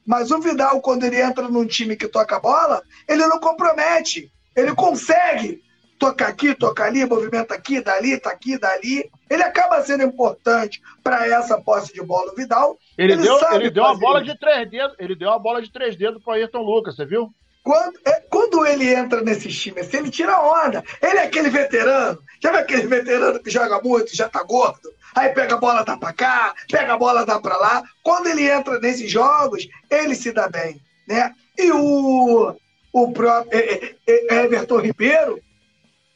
[0.05, 4.31] Mas o Vidal, quando ele entra num time que toca bola, ele não compromete.
[4.55, 5.63] Ele consegue
[6.03, 9.09] tocar aqui, tocar ali, movimenta aqui, dali, tá aqui, dali.
[9.29, 12.31] Ele acaba sendo importante para essa posse de bola.
[12.31, 12.77] O Vidal.
[12.97, 14.95] Ele, ele deu, ele deu uma bola de três dedos.
[14.99, 17.33] Ele deu uma bola de três dedos para Ayrton Lucas, você viu?
[17.63, 20.83] Quando, é, quando ele entra nesse time, assim, ele tira onda.
[21.01, 22.19] Ele é aquele veterano.
[22.41, 24.91] Já viu aquele veterano que joga muito, já tá gordo?
[25.15, 27.81] Aí pega a bola, dá pra cá, pega a bola, dá pra lá.
[28.03, 30.81] Quando ele entra nesses jogos, ele se dá bem.
[31.07, 31.33] Né?
[31.57, 32.53] E o,
[32.91, 33.61] o próprio
[34.05, 35.39] Everton Ribeiro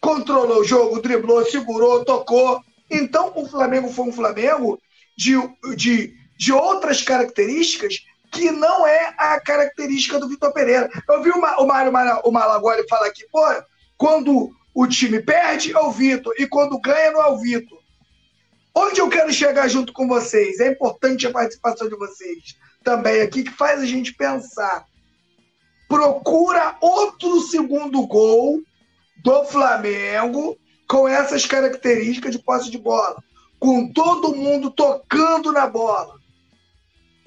[0.02, 2.62] controlou o jogo, driblou, segurou, tocou.
[2.90, 4.80] Então o Flamengo foi um Flamengo
[5.18, 5.34] de,
[5.76, 8.00] de, de outras características
[8.32, 10.90] que não é a característica do Vitor Pereira.
[11.10, 11.92] Eu vi o, Mário
[12.24, 13.42] o Malagoli falar aqui, pô,
[13.98, 17.80] quando o time perde é o Vitor e quando ganha não é o Vitor.
[18.76, 20.60] Onde eu quero chegar junto com vocês?
[20.60, 24.86] É importante a participação de vocês também aqui, que faz a gente pensar.
[25.88, 28.62] Procura outro segundo gol
[29.24, 33.22] do Flamengo com essas características de posse de bola,
[33.60, 36.18] com todo mundo tocando na bola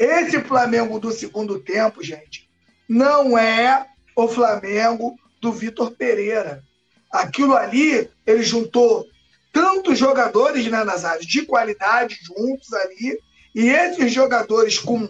[0.00, 2.48] esse Flamengo do segundo tempo, gente,
[2.88, 6.64] não é o Flamengo do Vitor Pereira.
[7.12, 9.07] Aquilo ali, ele juntou
[9.53, 13.18] tantos jogadores, né, Nazário, de qualidade juntos ali,
[13.55, 15.07] e esses jogadores com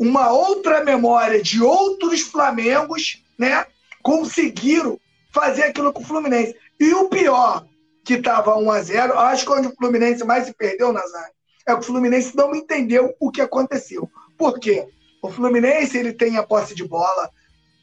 [0.00, 3.66] uma outra memória de outros Flamengos, né,
[4.02, 4.98] conseguiram
[5.30, 6.56] fazer aquilo com o Fluminense.
[6.78, 7.66] E o pior,
[8.04, 11.32] que estava 1 a 0 acho que onde o Fluminense mais se perdeu, Nazário,
[11.66, 14.10] é que o Fluminense não entendeu o que aconteceu.
[14.36, 14.86] Por quê?
[15.22, 17.30] O Fluminense ele tem a posse de bola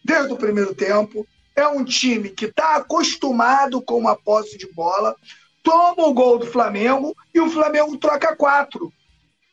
[0.04, 5.16] desde o primeiro tempo, é um time que está acostumado com a posse de bola,
[5.64, 8.94] toma o gol do Flamengo e o Flamengo troca quatro.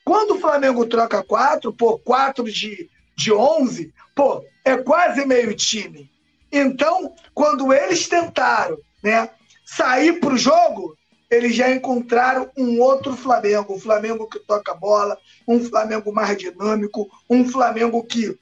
[0.05, 6.12] Quando o Flamengo troca quatro, pô, quatro de, de 11, pô, é quase meio time.
[6.53, 9.31] Então, quando eles tentaram né,
[9.65, 10.97] sair para o jogo,
[11.31, 15.17] eles já encontraram um outro Flamengo, um Flamengo que toca bola,
[15.49, 18.38] um Flamengo mais dinâmico, um Flamengo que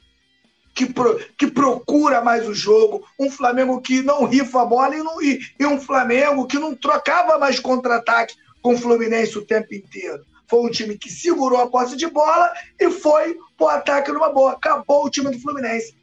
[0.73, 5.03] que, pro, que procura mais o jogo, um Flamengo que não rifa a bola e,
[5.03, 9.75] não, e, e um Flamengo que não trocava mais contra-ataque com o Fluminense o tempo
[9.75, 10.25] inteiro.
[10.49, 14.53] Foi um time que segurou a posse de bola e foi o ataque numa boa.
[14.53, 15.95] Acabou o time do Fluminense.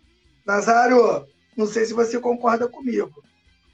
[0.45, 1.25] Nazário,
[1.57, 3.23] não sei se você concorda comigo.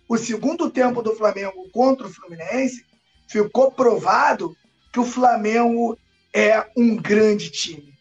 [0.08, 2.86] O segundo tempo do Flamengo contra o Fluminense
[3.28, 4.56] ficou provado
[4.92, 5.98] que o Flamengo
[6.34, 7.94] é um grande time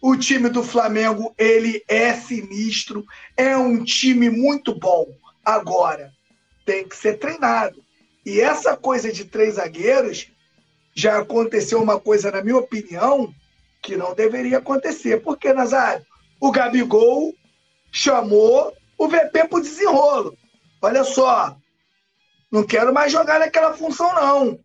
[0.00, 3.04] o time do Flamengo, ele é sinistro,
[3.36, 5.06] é um time muito bom.
[5.44, 6.10] Agora,
[6.64, 7.84] tem que ser treinado.
[8.24, 10.28] E essa coisa de três zagueiros,
[10.94, 13.32] já aconteceu uma coisa, na minha opinião,
[13.82, 15.22] que não deveria acontecer.
[15.22, 16.04] Porque, Nazário,
[16.40, 17.34] o Gabigol
[17.92, 20.36] chamou o VP para o desenrolo.
[20.82, 21.56] Olha só,
[22.52, 24.60] não quero mais jogar naquela função, não.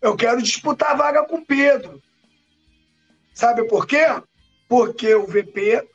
[0.00, 2.02] Eu quero disputar a vaga com o Pedro.
[3.34, 4.06] Sabe por quê?
[4.72, 5.86] porque o VP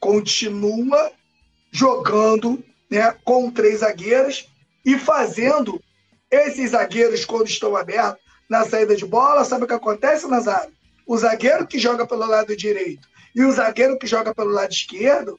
[0.00, 1.12] continua
[1.70, 4.48] jogando né, com três zagueiros
[4.82, 5.78] e fazendo
[6.30, 10.72] esses zagueiros, quando estão abertos na saída de bola, sabe o que acontece, Nazário?
[11.06, 15.38] O zagueiro que joga pelo lado direito e o zagueiro que joga pelo lado esquerdo,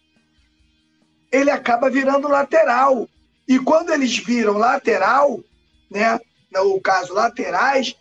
[1.33, 3.09] ele acaba virando lateral.
[3.45, 5.41] E quando eles viram lateral,
[5.91, 6.17] né,
[6.49, 7.93] no caso laterais,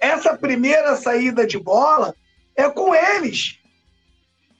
[0.00, 2.14] essa primeira saída de bola
[2.54, 3.62] é com eles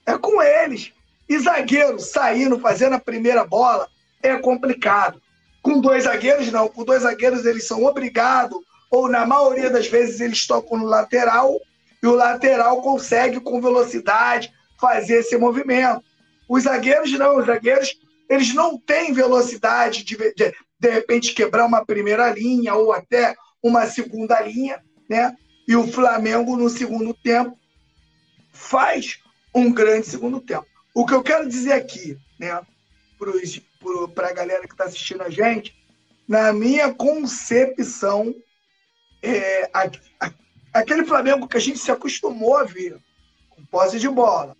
[0.05, 0.91] é com eles.
[1.27, 3.87] E zagueiro saindo, fazendo a primeira bola,
[4.21, 5.21] é complicado.
[5.61, 6.67] Com dois zagueiros, não.
[6.67, 8.57] Com dois zagueiros, eles são obrigados,
[8.91, 11.59] ou na maioria das vezes, eles tocam no lateral,
[12.01, 16.03] e o lateral consegue, com velocidade, fazer esse movimento.
[16.47, 17.37] Os zagueiros, não.
[17.37, 17.97] Os zagueiros,
[18.33, 23.85] eles não têm velocidade de, de, de repente, quebrar uma primeira linha, ou até uma
[23.85, 25.35] segunda linha, né?
[25.67, 27.57] E o Flamengo, no segundo tempo,
[28.51, 29.19] faz
[29.53, 30.65] um grande segundo tempo.
[30.93, 32.59] O que eu quero dizer aqui, né,
[34.13, 35.75] para a galera que está assistindo a gente,
[36.27, 38.33] na minha concepção,
[39.21, 40.31] é, a, a,
[40.73, 42.97] aquele Flamengo que a gente se acostumou a ver,
[43.49, 44.55] com posse de bola,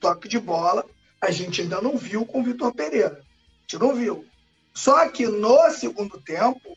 [0.00, 0.86] toque de bola,
[1.26, 3.20] a gente ainda não viu com o Vitor Pereira.
[3.20, 4.24] A gente não viu.
[4.72, 6.76] Só que no segundo tempo,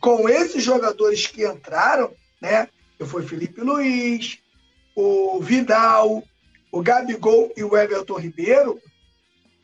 [0.00, 2.68] com esses jogadores que entraram, né?
[3.06, 4.38] Foi Felipe Luiz,
[4.94, 6.22] o Vidal,
[6.70, 8.80] o Gabigol e o Everton Ribeiro,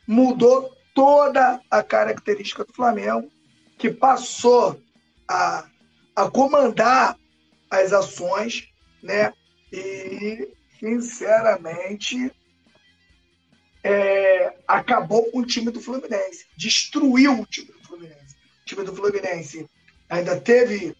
[0.06, 3.30] mudou toda a característica do Flamengo,
[3.78, 4.80] que passou
[5.28, 5.66] a,
[6.14, 7.18] a comandar
[7.70, 8.68] as ações,
[9.02, 9.32] né?
[9.72, 12.30] E, sinceramente,
[13.82, 14.11] é,
[14.72, 18.36] acabou com o time do Fluminense, destruiu o time do Fluminense.
[18.62, 19.66] O time do Fluminense
[20.08, 20.96] ainda teve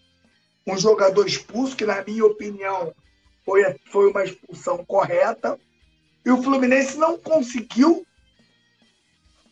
[0.67, 2.93] um jogador expulso, que, na minha opinião,
[3.43, 5.59] foi, foi uma expulsão correta,
[6.23, 8.05] e o Fluminense não conseguiu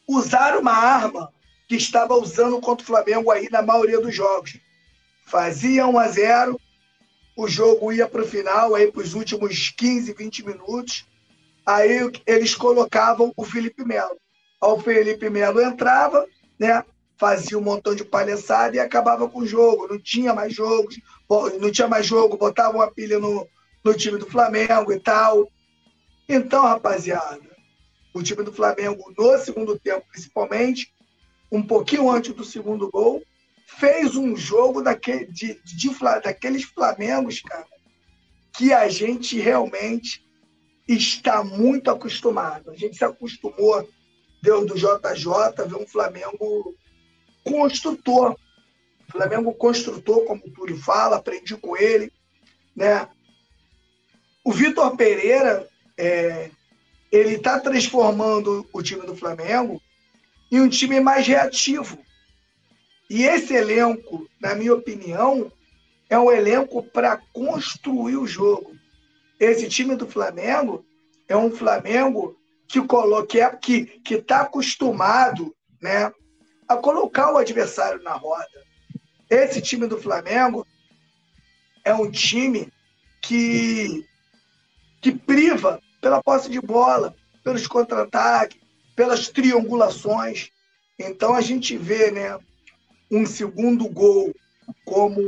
[0.08, 1.34] usar uma arma
[1.68, 4.60] que estava usando contra o Flamengo aí na maioria dos jogos.
[5.26, 6.62] Fazia 1 a 0,
[7.36, 11.08] o jogo ia para o final, aí para os últimos 15, 20 minutos.
[11.66, 14.18] Aí eles colocavam o Felipe Melo.
[14.62, 16.26] o Felipe Melo entrava,
[16.60, 16.84] né?
[17.18, 19.88] Fazia um montão de palhaçada e acabava com o jogo.
[19.88, 21.00] Não tinha mais jogos,
[21.60, 23.48] não tinha mais jogo, botava uma pilha no,
[23.84, 25.48] no time do Flamengo e tal.
[26.28, 27.42] Então, rapaziada,
[28.14, 30.92] o time do Flamengo, no segundo tempo, principalmente,
[31.52, 33.22] um pouquinho antes do segundo gol,
[33.68, 37.66] fez um jogo daquele, de, de, de, daqueles Flamengos, cara,
[38.54, 40.24] que a gente realmente
[40.96, 42.72] está muito acostumado.
[42.72, 43.88] A gente se acostumou,
[44.42, 46.76] deu do JJ, ver um Flamengo
[47.44, 48.36] construtor.
[49.10, 52.12] Flamengo construtor, como o Túlio fala, aprendi com ele.
[52.76, 53.08] Né?
[54.44, 56.50] O Vitor Pereira é,
[57.12, 59.82] ele está transformando o time do Flamengo
[60.52, 62.00] em um time mais reativo.
[63.10, 65.52] E esse elenco, na minha opinião,
[66.10, 68.71] é um elenco para construir o jogo.
[69.42, 70.86] Esse time do Flamengo
[71.28, 75.52] é um Flamengo que coloca, é, que que está acostumado,
[75.82, 76.14] né,
[76.68, 78.64] a colocar o adversário na roda.
[79.28, 80.64] Esse time do Flamengo
[81.84, 82.72] é um time
[83.20, 84.06] que
[85.02, 88.60] que priva pela posse de bola, pelos contra-ataques,
[88.96, 90.52] pelas triangulações.
[91.00, 92.38] Então a gente vê, né,
[93.10, 94.32] um segundo gol
[94.86, 95.20] como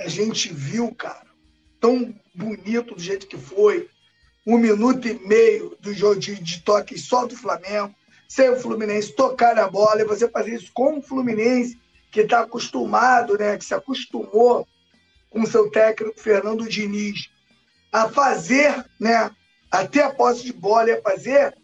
[0.00, 1.33] a gente viu, cara,
[1.84, 3.90] tão bonito do jeito que foi,
[4.46, 7.94] um minuto e meio do jogo de, de toque só do Flamengo,
[8.26, 11.78] sem o Fluminense tocar a bola, e você fazer isso com o Fluminense,
[12.10, 14.66] que está acostumado, né, que se acostumou
[15.28, 17.28] com seu técnico Fernando Diniz
[17.92, 19.30] a fazer, né,
[19.70, 21.54] até a posse de bola e a fazer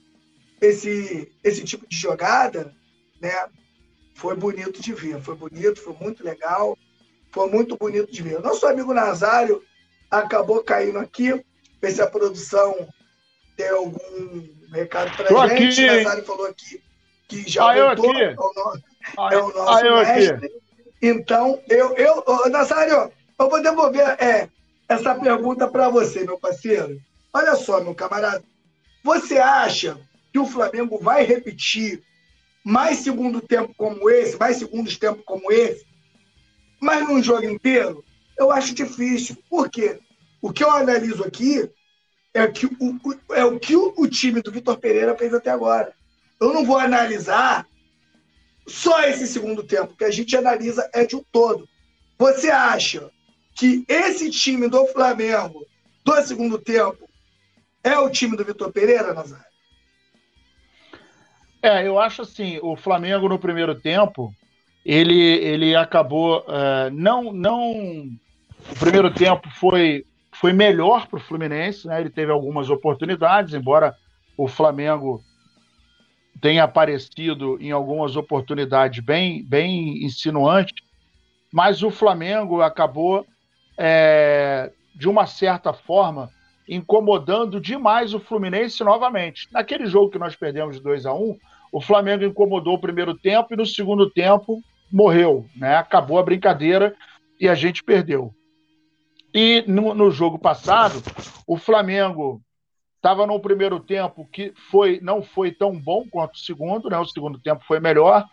[0.60, 2.74] esse, esse tipo de jogada,
[3.22, 3.46] né,
[4.14, 6.76] foi bonito de ver, foi bonito, foi muito legal,
[7.32, 8.38] foi muito bonito de ver.
[8.40, 9.62] Nosso amigo Nazário
[10.10, 11.44] acabou caindo aqui,
[11.80, 12.88] ver se a produção
[13.56, 15.86] tem algum recado para gente.
[15.86, 15.96] Aqui.
[15.96, 16.82] Nazário falou aqui
[17.28, 18.84] que já ah, voltou, é o, nosso,
[19.16, 20.46] ah, é o nosso ah, mestre.
[20.46, 20.60] Aqui.
[21.00, 24.48] Então, eu, eu, Nazário, eu vou devolver é,
[24.88, 27.00] essa pergunta para você, meu parceiro.
[27.32, 28.42] Olha só, meu camarada.
[29.02, 29.96] Você acha
[30.32, 32.02] que o Flamengo vai repetir
[32.64, 35.86] mais segundo tempo como esse, mais segundos tempo como esse,
[36.80, 38.04] mas num jogo inteiro?
[38.40, 39.36] Eu acho difícil.
[39.50, 40.00] Por quê?
[40.40, 41.70] O que eu analiso aqui
[42.32, 42.98] é, que o,
[43.34, 45.92] é o que o, time do Vitor Pereira fez até agora.
[46.40, 47.66] Eu não vou analisar
[48.66, 51.68] só esse segundo tempo, que a gente analisa é de um todo.
[52.18, 53.10] Você acha
[53.54, 55.66] que esse time do Flamengo
[56.02, 57.06] do segundo tempo
[57.84, 59.44] é o time do Vitor Pereira, Nazário?
[61.62, 64.34] É, eu acho assim, o Flamengo no primeiro tempo,
[64.82, 68.18] ele, ele acabou uh, não não
[68.70, 72.00] o primeiro tempo foi foi melhor para o Fluminense, né?
[72.00, 73.94] Ele teve algumas oportunidades, embora
[74.36, 75.20] o Flamengo
[76.40, 80.74] tenha aparecido em algumas oportunidades bem bem insinuantes,
[81.52, 83.26] mas o Flamengo acabou
[83.76, 86.30] é, de uma certa forma
[86.68, 89.48] incomodando demais o Fluminense novamente.
[89.52, 91.36] Naquele jogo que nós perdemos de 2 a 1
[91.72, 95.76] o Flamengo incomodou o primeiro tempo e no segundo tempo morreu, né?
[95.76, 96.94] Acabou a brincadeira
[97.38, 98.34] e a gente perdeu.
[99.32, 101.02] E no, no jogo passado,
[101.46, 102.40] o Flamengo
[102.96, 106.98] estava no primeiro tempo que foi não foi tão bom quanto o segundo, né?
[106.98, 108.24] O segundo tempo foi melhor.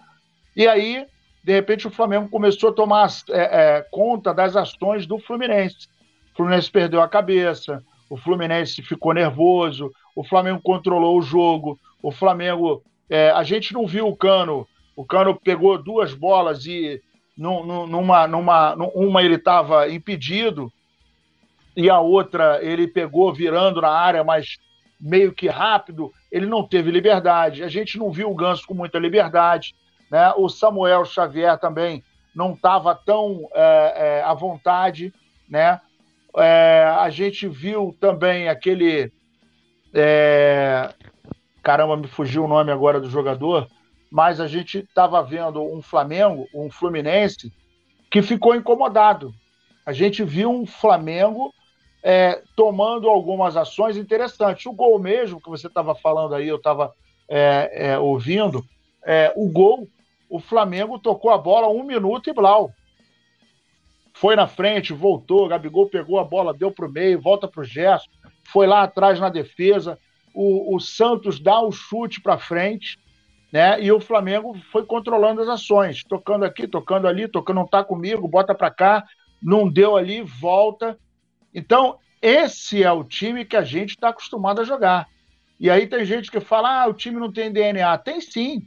[0.55, 1.05] E aí,
[1.43, 5.87] de repente, o Flamengo começou a tomar é, é, conta das ações do Fluminense.
[6.33, 12.11] O Fluminense perdeu a cabeça, o Fluminense ficou nervoso, o Flamengo controlou o jogo, o
[12.11, 12.83] Flamengo.
[13.09, 16.99] É, a gente não viu o Cano o Cano pegou duas bolas e
[17.37, 20.73] numa, numa, uma ele estava impedido
[21.77, 24.57] e a outra ele pegou virando na área, mas
[24.99, 27.63] meio que rápido, ele não teve liberdade.
[27.63, 29.75] A gente não viu o Ganso com muita liberdade.
[30.11, 30.33] Né?
[30.35, 32.03] O Samuel Xavier também
[32.35, 35.13] não estava tão é, é, à vontade.
[35.47, 35.79] Né?
[36.35, 39.11] É, a gente viu também aquele.
[39.93, 40.91] É,
[41.61, 43.67] caramba, me fugiu o nome agora do jogador
[44.09, 47.51] mas a gente estava vendo um Flamengo, um Fluminense,
[48.09, 49.33] que ficou incomodado.
[49.85, 51.53] A gente viu um Flamengo
[52.03, 54.65] é, tomando algumas ações interessantes.
[54.65, 56.93] O gol mesmo, que você estava falando aí, eu estava
[57.29, 58.63] é, é, ouvindo,
[59.05, 59.87] é, o gol,
[60.29, 62.71] o Flamengo tocou a bola um minuto e blau.
[64.13, 67.63] Foi na frente, voltou, Gabigol pegou a bola, deu para o meio, volta para o
[67.63, 68.09] Gerson,
[68.51, 69.97] foi lá atrás na defesa.
[70.33, 72.97] O, o Santos dá o um chute para frente,
[73.51, 73.81] né?
[73.81, 78.27] E o Flamengo foi controlando as ações, tocando aqui, tocando ali, tocando não tá comigo,
[78.27, 79.03] bota para cá,
[79.41, 80.97] não deu ali, volta.
[81.57, 85.07] Então, esse é o time que a gente está acostumado a jogar.
[85.59, 87.97] E aí tem gente que fala: ah, o time não tem DNA.
[87.97, 88.61] Tem sim.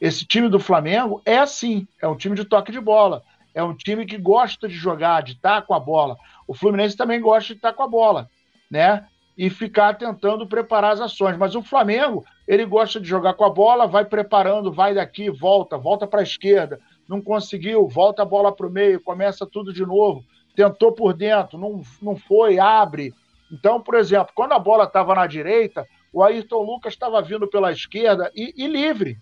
[0.00, 3.22] Esse time do Flamengo é assim: é um time de toque de bola,
[3.54, 6.16] é um time que gosta de jogar, de estar tá com a bola.
[6.44, 8.28] O Fluminense também gosta de estar tá com a bola,
[8.68, 9.06] né?
[9.38, 11.36] E ficar tentando preparar as ações.
[11.36, 15.78] Mas o Flamengo ele gosta de jogar com a bola, vai preparando, vai daqui, volta,
[15.78, 16.80] volta para a esquerda.
[17.08, 20.24] Não conseguiu, volta a bola para o meio, começa tudo de novo.
[20.54, 23.14] Tentou por dentro, não, não foi, abre.
[23.50, 27.72] Então, por exemplo, quando a bola estava na direita, o Ayrton Lucas estava vindo pela
[27.72, 29.16] esquerda e, e livre.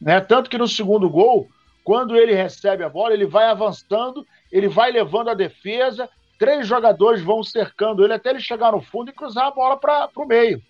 [0.00, 0.20] Né?
[0.20, 1.48] Tanto que no segundo gol,
[1.82, 6.08] quando ele recebe a bola, ele vai avançando, ele vai levando a defesa,
[6.38, 10.10] três jogadores vão cercando ele até ele chegar no fundo e cruzar a bola para
[10.14, 10.62] o meio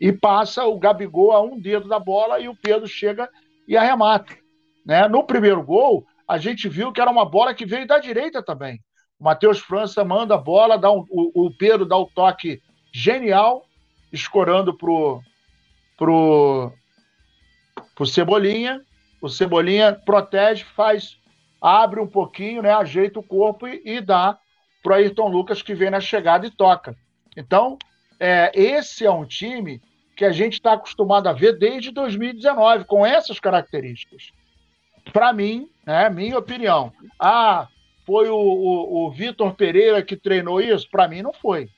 [0.00, 3.28] e passa o Gabigol a um dedo da bola e o Pedro chega
[3.66, 4.36] e arremata.
[4.84, 5.08] Né?
[5.08, 8.80] No primeiro gol, a gente viu que era uma bola que veio da direita também.
[9.24, 12.60] Matheus França manda a bola, dá um, o, o Pedro dá o toque
[12.92, 13.64] genial,
[14.12, 15.22] escorando pro,
[15.96, 16.70] pro,
[17.94, 18.82] pro Cebolinha.
[19.22, 21.16] O Cebolinha protege, faz,
[21.58, 24.38] abre um pouquinho, né, ajeita o corpo e, e dá
[24.82, 26.94] pro Ayrton Lucas que vem na chegada e toca.
[27.34, 27.78] Então,
[28.20, 29.80] é, esse é um time
[30.14, 34.32] que a gente está acostumado a ver desde 2019, com essas características.
[35.14, 37.68] Para mim, né, minha opinião, ah,
[38.06, 40.88] foi o, o, o Vitor Pereira que treinou isso?
[40.90, 41.68] Para mim, não foi.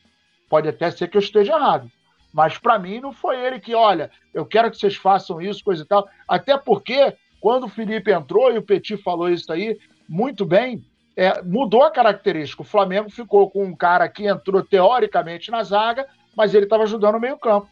[0.49, 1.91] Pode até ser que eu esteja errado.
[2.33, 5.83] Mas para mim não foi ele que, olha, eu quero que vocês façam isso, coisa
[5.83, 6.07] e tal.
[6.29, 10.85] Até porque, quando o Felipe entrou e o Petit falou isso aí, muito bem,
[11.17, 12.63] é, mudou a característica.
[12.63, 16.07] O Flamengo ficou com um cara que entrou teoricamente na zaga,
[16.37, 17.69] mas ele estava ajudando no meio-campo.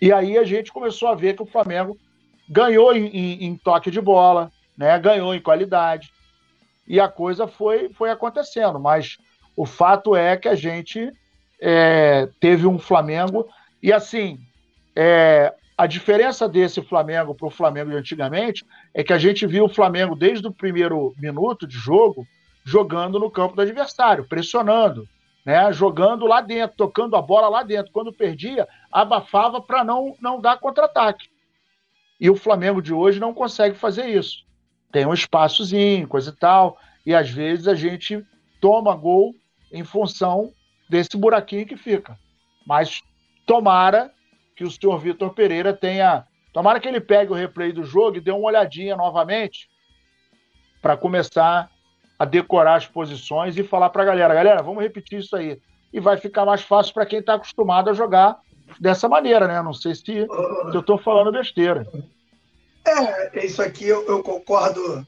[0.00, 1.96] E aí a gente começou a ver que o Flamengo
[2.48, 4.98] ganhou em, em, em, toque de bola, né?
[4.98, 6.12] ganhou em qualidade.
[6.86, 8.78] E a coisa foi, foi acontecendo.
[8.78, 9.18] Mas
[9.56, 11.12] o fato é que a gente
[11.60, 13.48] é, teve um Flamengo.
[13.82, 14.38] E assim,
[14.96, 19.64] é, a diferença desse Flamengo para o Flamengo de antigamente é que a gente viu
[19.64, 22.26] o Flamengo desde o primeiro minuto de jogo
[22.64, 25.08] jogando no campo do adversário, pressionando,
[25.44, 25.72] né?
[25.72, 27.92] jogando lá dentro, tocando a bola lá dentro.
[27.92, 31.28] Quando perdia, abafava para não, não dar contra-ataque.
[32.20, 34.44] E o Flamengo de hoje não consegue fazer isso.
[34.92, 38.24] Tem um espaçozinho, coisa e tal, e às vezes a gente
[38.60, 39.34] toma gol
[39.72, 40.52] em função
[40.88, 42.18] desse buraquinho que fica.
[42.66, 43.02] Mas
[43.46, 44.12] tomara
[44.54, 46.24] que o senhor Vitor Pereira tenha.
[46.52, 49.68] Tomara que ele pegue o replay do jogo e dê uma olhadinha novamente
[50.82, 51.70] para começar
[52.18, 55.58] a decorar as posições e falar para a galera: galera, vamos repetir isso aí.
[55.92, 58.38] E vai ficar mais fácil para quem está acostumado a jogar
[58.78, 59.60] dessa maneira, né?
[59.62, 60.26] Não sei se, se
[60.72, 61.86] eu estou falando besteira.
[62.84, 65.06] É, isso aqui eu, eu, concordo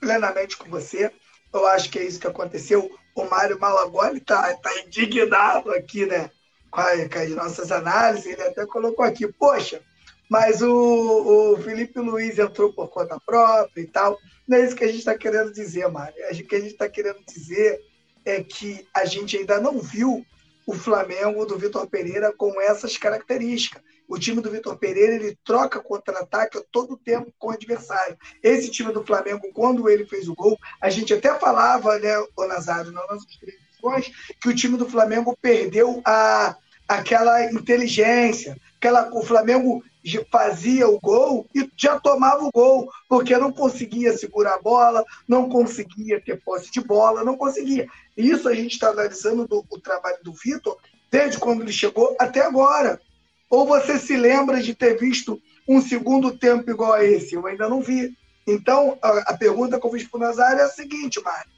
[0.00, 1.10] plenamente com você.
[1.52, 2.90] Eu acho que é isso que aconteceu.
[3.14, 6.30] O Mário Malagoli está tá indignado aqui, né?
[6.70, 8.26] Com, a, com, as nossas análises.
[8.26, 9.80] Ele até colocou aqui, poxa,
[10.28, 14.18] mas o, o Felipe Luiz entrou por conta própria e tal.
[14.46, 16.14] Não é isso que a gente está querendo dizer, Mário.
[16.30, 17.80] O que a gente está querendo dizer
[18.24, 20.24] é que a gente ainda não viu
[20.66, 23.82] o Flamengo do Vitor Pereira com essas características.
[24.08, 28.16] O time do Vitor Pereira ele troca contra-ataque todo o tempo com o adversário.
[28.42, 32.46] Esse time do Flamengo, quando ele fez o gol, a gente até falava, né, o
[32.46, 36.56] Nazário, nas nossas transmissões, que o time do Flamengo perdeu a,
[36.88, 39.82] aquela inteligência, aquela, o Flamengo
[40.30, 45.48] fazia o gol e já tomava o gol, porque não conseguia segurar a bola, não
[45.48, 47.88] conseguia ter posse de bola, não conseguia.
[48.16, 50.76] Isso a gente está analisando do, o trabalho do Vitor
[51.10, 53.00] desde quando ele chegou até agora.
[53.48, 57.34] Ou você se lembra de ter visto um segundo tempo igual a esse?
[57.34, 58.16] Eu ainda não vi.
[58.46, 61.50] Então, a, a pergunta que eu fiz para o Nazário é a seguinte, Mário.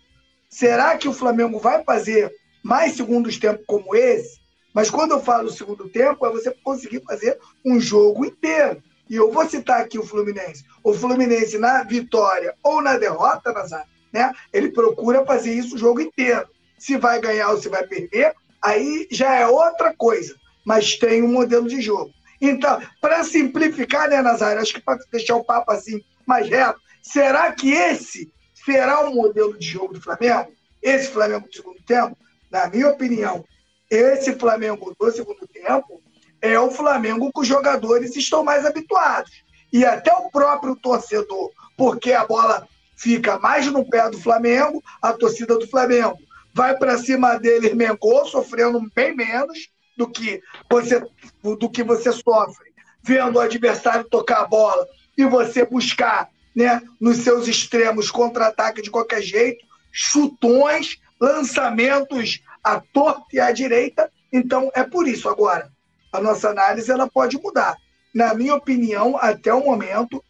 [0.49, 2.33] Será que o Flamengo vai fazer
[2.63, 4.39] mais segundos tempos como esse?
[4.73, 8.83] Mas quando eu falo segundo tempo, é você conseguir fazer um jogo inteiro.
[9.09, 10.65] E eu vou citar aqui o Fluminense.
[10.83, 14.33] O Fluminense na vitória ou na derrota, Nazário, né?
[14.53, 16.47] Ele procura fazer isso o jogo inteiro.
[16.79, 21.29] Se vai ganhar ou se vai perder, aí já é outra coisa mas tem um
[21.29, 22.13] modelo de jogo.
[22.41, 27.53] Então, para simplificar, né, Nazário, acho que para deixar o papo assim mais reto, será
[27.53, 28.31] que esse
[28.65, 30.53] será o modelo de jogo do Flamengo?
[30.83, 32.19] Esse Flamengo do segundo tempo?
[32.51, 33.45] Na minha opinião,
[33.89, 36.03] esse Flamengo do segundo tempo
[36.43, 39.31] é o Flamengo que os jogadores estão mais habituados.
[39.73, 45.13] E até o próprio torcedor, porque a bola fica mais no pé do Flamengo, a
[45.13, 46.19] torcida do Flamengo
[46.53, 51.03] vai para cima dele, Mengô, sofrendo bem menos, do que você,
[51.43, 52.67] do que você sofre
[53.07, 54.87] vendo o adversário tocar a bola
[55.17, 63.25] e você buscar né, nos seus extremos contra-ataque de qualquer jeito, chutões, lançamentos à torta
[63.33, 64.11] e à direita.
[64.33, 65.71] Então, é por isso agora.
[66.13, 67.77] A nossa análise ela pode mudar.
[68.13, 70.23] Na minha opinião, até o momento,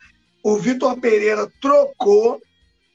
[0.42, 2.42] o Vitor Pereira trocou,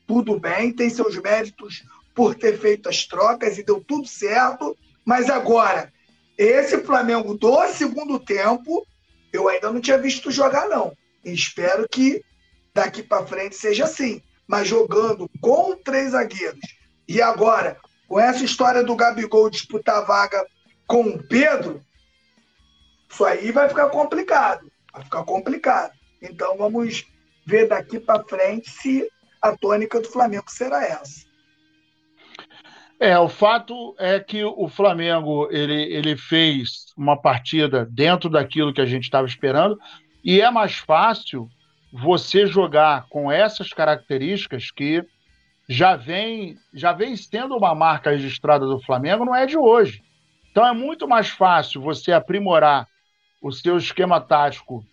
[0.05, 5.30] tudo bem, tem seus méritos por ter feito as trocas e deu tudo certo, mas
[5.30, 5.91] agora
[6.43, 8.85] esse Flamengo do segundo tempo,
[9.31, 10.91] eu ainda não tinha visto jogar, não.
[11.23, 12.23] Espero que
[12.73, 14.23] daqui para frente seja assim.
[14.47, 16.59] Mas jogando com três zagueiros
[17.07, 17.77] e agora
[18.07, 20.43] com essa história do Gabigol disputar a vaga
[20.87, 21.85] com o Pedro,
[23.07, 24.69] isso aí vai ficar complicado.
[24.91, 25.93] Vai ficar complicado.
[26.21, 27.05] Então vamos
[27.45, 29.07] ver daqui para frente se
[29.41, 31.30] a tônica do Flamengo será essa.
[33.02, 38.80] É, o fato é que o Flamengo ele, ele fez uma partida dentro daquilo que
[38.80, 39.76] a gente estava esperando
[40.24, 41.49] e é mais fácil
[41.91, 45.04] você jogar com essas características que
[45.68, 50.04] já vem, já vem sendo uma marca registrada do Flamengo, não é de hoje.
[50.52, 52.88] Então é muito mais fácil você aprimorar
[53.41, 54.86] o seu esquema tático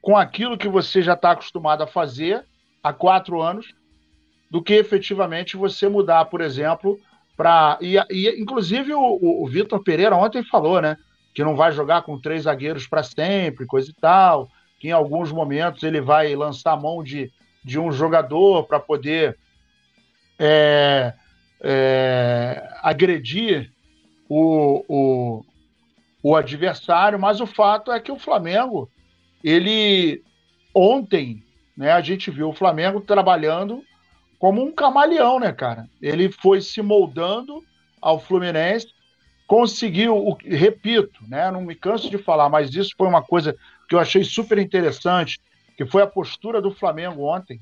[0.00, 2.42] com aquilo que você já está acostumado a fazer
[2.82, 3.74] há quatro anos,
[4.50, 6.98] do que efetivamente você mudar, por exemplo,
[7.38, 7.78] para.
[7.80, 10.96] E, e, inclusive o, o Vitor Pereira ontem falou, né?
[11.32, 15.30] Que não vai jogar com três zagueiros para sempre, coisa e tal, que em alguns
[15.30, 17.30] momentos ele vai lançar a mão de,
[17.64, 19.38] de um jogador para poder
[20.36, 21.14] é,
[21.62, 23.72] é, agredir
[24.28, 25.44] o, o,
[26.20, 28.90] o adversário, mas o fato é que o Flamengo,
[29.44, 30.24] ele
[30.74, 31.42] ontem,
[31.76, 33.82] né, a gente viu o Flamengo trabalhando
[34.38, 35.88] como um camaleão, né, cara?
[36.00, 37.62] Ele foi se moldando
[38.00, 38.88] ao Fluminense,
[39.46, 43.56] conseguiu, repito, né, não me canso de falar, mas isso foi uma coisa
[43.88, 45.40] que eu achei super interessante,
[45.76, 47.60] que foi a postura do Flamengo ontem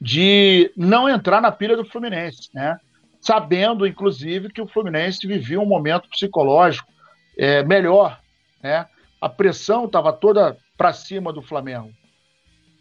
[0.00, 2.78] de não entrar na pilha do Fluminense, né?
[3.20, 6.90] Sabendo, inclusive, que o Fluminense vivia um momento psicológico
[7.36, 8.18] é, melhor,
[8.62, 8.86] né?
[9.20, 11.92] A pressão estava toda para cima do Flamengo.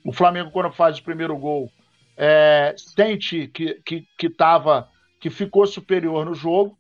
[0.05, 1.69] O Flamengo, quando faz o primeiro gol,
[2.21, 4.35] é, sente que, que, que,
[5.21, 6.77] que ficou superior no jogo.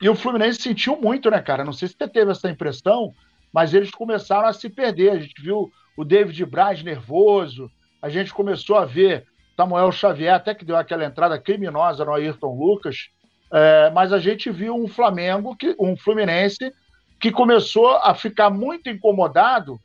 [0.00, 1.64] E o Fluminense sentiu muito, né, cara?
[1.64, 3.12] Não sei se você teve essa impressão,
[3.52, 5.10] mas eles começaram a se perder.
[5.10, 7.68] A gente viu o David Braz nervoso,
[8.00, 9.26] a gente começou a ver
[9.56, 13.08] Samuel Xavier, até que deu aquela entrada criminosa no Ayrton Lucas,
[13.52, 16.72] é, mas a gente viu um Flamengo, que, um Fluminense,
[17.18, 19.80] que começou a ficar muito incomodado,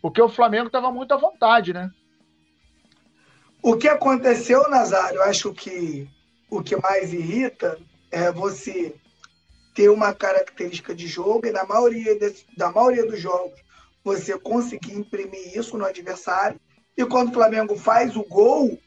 [0.00, 1.90] porque o Flamengo estava muito à vontade, né?
[3.62, 6.08] O que aconteceu, Nazário, eu acho que
[6.50, 7.78] o que mais irrita
[8.10, 8.94] é você
[9.74, 13.60] ter uma característica de jogo e na maioria, desse, da maioria dos jogos
[14.04, 16.60] você conseguir imprimir isso no adversário
[16.96, 18.78] e quando o Flamengo faz o gol,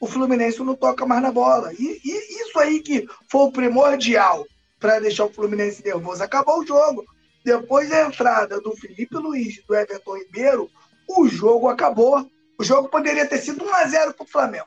[0.00, 1.72] o Fluminense não toca mais na bola.
[1.74, 4.46] E, e isso aí que foi o primordial
[4.78, 6.22] para deixar o Fluminense nervoso.
[6.22, 7.04] Acabou o jogo.
[7.44, 10.70] Depois da entrada do Felipe Luiz e do Everton Ribeiro,
[11.08, 12.30] o jogo acabou.
[12.58, 14.66] O jogo poderia ter sido 1 a 0 para o Flamengo.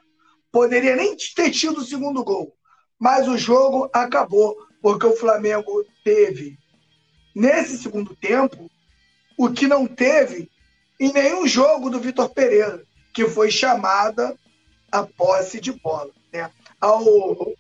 [0.52, 2.54] Poderia nem ter tido o segundo gol.
[3.00, 6.58] Mas o jogo acabou, porque o Flamengo teve,
[7.36, 8.70] nesse segundo tempo,
[9.38, 10.50] o que não teve
[11.00, 12.84] em nenhum jogo do Vitor Pereira,
[13.14, 14.36] que foi chamada
[14.92, 16.12] a posse de bola.
[16.32, 16.50] Né?
[16.80, 17.56] Ao, o,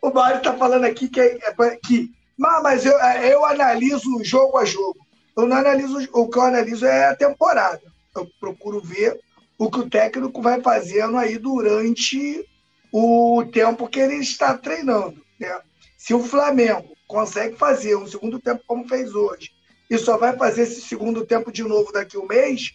[0.00, 4.64] o Mário está falando aqui que, é, é que mas eu, eu analiso jogo a
[4.64, 4.98] jogo.
[5.36, 9.18] Eu não analiso, o que eu analiso é a temporada eu procuro ver
[9.58, 12.46] o que o técnico vai fazendo aí durante
[12.92, 15.22] o tempo que ele está treinando.
[15.38, 15.60] Né?
[15.96, 19.50] Se o Flamengo consegue fazer um segundo tempo como fez hoje,
[19.90, 22.74] e só vai fazer esse segundo tempo de novo daqui a um mês,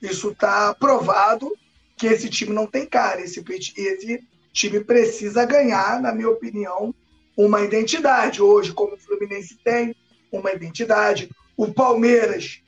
[0.00, 1.50] isso está provado
[1.96, 3.20] que esse time não tem cara.
[3.20, 3.44] Esse,
[3.76, 6.94] esse time precisa ganhar, na minha opinião,
[7.36, 8.40] uma identidade.
[8.40, 9.94] Hoje, como o Fluminense tem
[10.30, 12.60] uma identidade, o Palmeiras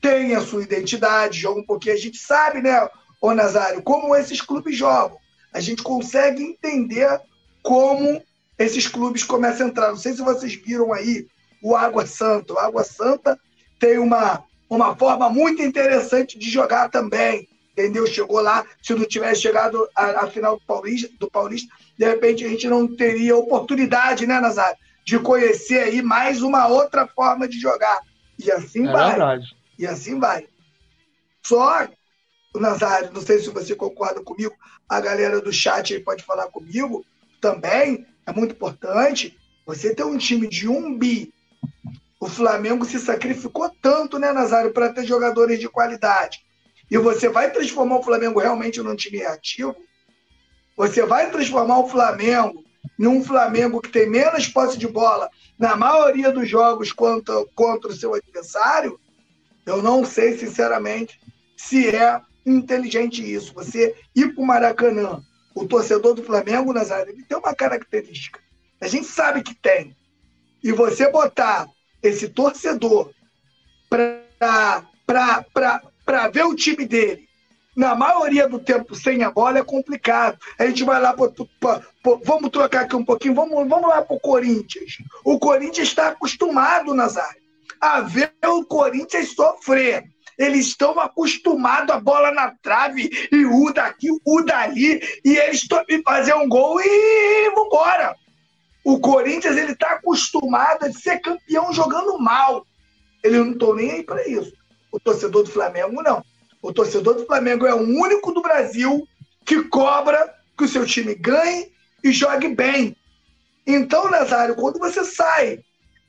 [0.00, 1.94] tem a sua identidade, joga um pouquinho.
[1.94, 2.88] A gente sabe, né,
[3.20, 5.18] ô Nazário, como esses clubes jogam.
[5.52, 7.20] A gente consegue entender
[7.62, 8.22] como
[8.58, 9.88] esses clubes começam a entrar.
[9.88, 11.26] Não sei se vocês viram aí
[11.62, 12.54] o Água Santa.
[12.54, 13.38] O Água Santa
[13.78, 17.48] tem uma, uma forma muito interessante de jogar também.
[17.72, 18.06] Entendeu?
[18.08, 22.44] Chegou lá, se não tivesse chegado à, à final do Paulista, do Paulista, de repente
[22.44, 24.76] a gente não teria oportunidade, né, Nazário?
[25.06, 28.00] De conhecer aí mais uma outra forma de jogar.
[28.36, 29.10] E assim é vai.
[29.10, 29.57] Verdade.
[29.78, 30.46] E assim vai.
[31.42, 31.88] Só,
[32.54, 34.54] Nazário, não sei se você concorda comigo,
[34.88, 37.04] a galera do chat aí pode falar comigo
[37.40, 39.38] também, é muito importante.
[39.66, 41.32] Você ter um time de um bi.
[42.20, 46.44] O Flamengo se sacrificou tanto, né, Nazário, para ter jogadores de qualidade.
[46.90, 49.76] E você vai transformar o Flamengo realmente num time reativo?
[50.76, 52.64] Você vai transformar o Flamengo
[52.98, 57.94] num Flamengo que tem menos posse de bola na maioria dos jogos contra, contra o
[57.94, 58.98] seu adversário?
[59.68, 61.20] Eu não sei, sinceramente,
[61.56, 63.52] se é inteligente isso.
[63.52, 65.22] Você ir para o Maracanã,
[65.54, 68.40] o torcedor do Flamengo, Nazário, ele tem uma característica.
[68.80, 69.94] A gente sabe que tem.
[70.64, 71.68] E você botar
[72.02, 73.12] esse torcedor
[73.90, 74.84] para
[76.32, 77.28] ver o time dele,
[77.76, 80.38] na maioria do tempo sem a bola, é complicado.
[80.58, 81.28] A gente vai lá, pra,
[81.60, 81.82] pra,
[82.24, 84.98] vamos trocar aqui um pouquinho, vamos, vamos lá para o Corinthians.
[85.22, 87.47] O Corinthians está acostumado, Nazário
[87.80, 90.04] a ver o Corinthians sofrer.
[90.38, 95.66] Eles estão acostumados a bola na trave e o daqui, o dali, e eles
[96.04, 98.14] fazer um gol e vambora.
[98.84, 102.64] O Corinthians ele está acostumado a ser campeão jogando mal.
[103.22, 104.52] Ele não estou nem aí para isso.
[104.92, 106.24] O torcedor do Flamengo não.
[106.62, 109.06] O torcedor do Flamengo é o único do Brasil
[109.44, 111.72] que cobra que o seu time ganhe
[112.02, 112.96] e jogue bem.
[113.66, 115.60] Então, Nazário, quando você sai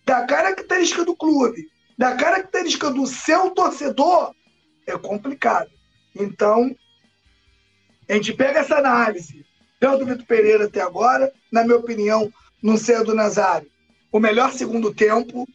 [0.09, 4.33] da característica do clube, da característica do seu torcedor,
[4.87, 5.69] é complicado.
[6.15, 6.75] Então,
[8.09, 9.45] a gente pega essa análise,
[9.79, 12.73] tanto do Vitor Pereira até agora, na minha opinião, não
[13.05, 13.69] do Nazário,
[14.11, 15.47] o melhor segundo tempo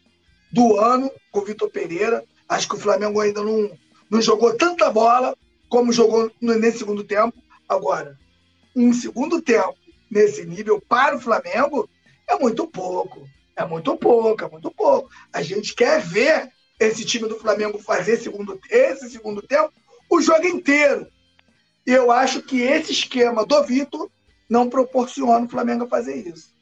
[0.53, 2.25] do ano com o Vitor Pereira.
[2.49, 3.77] Acho que o Flamengo ainda não,
[4.09, 5.37] não jogou tanta bola
[5.69, 7.37] como jogou nesse segundo tempo.
[7.69, 8.17] Agora,
[8.77, 9.75] um segundo tempo
[10.09, 11.91] nesse nível para o Flamengo
[12.29, 13.29] é muito pouco.
[13.57, 15.09] É muito pouco, é muito pouco.
[15.33, 19.73] A gente quer ver esse time do Flamengo fazer segundo, esse segundo tempo
[20.11, 21.07] o jogo inteiro.
[21.87, 24.11] E eu acho que esse esquema do Vitor
[24.49, 26.55] não proporciona o Flamengo fazer isso.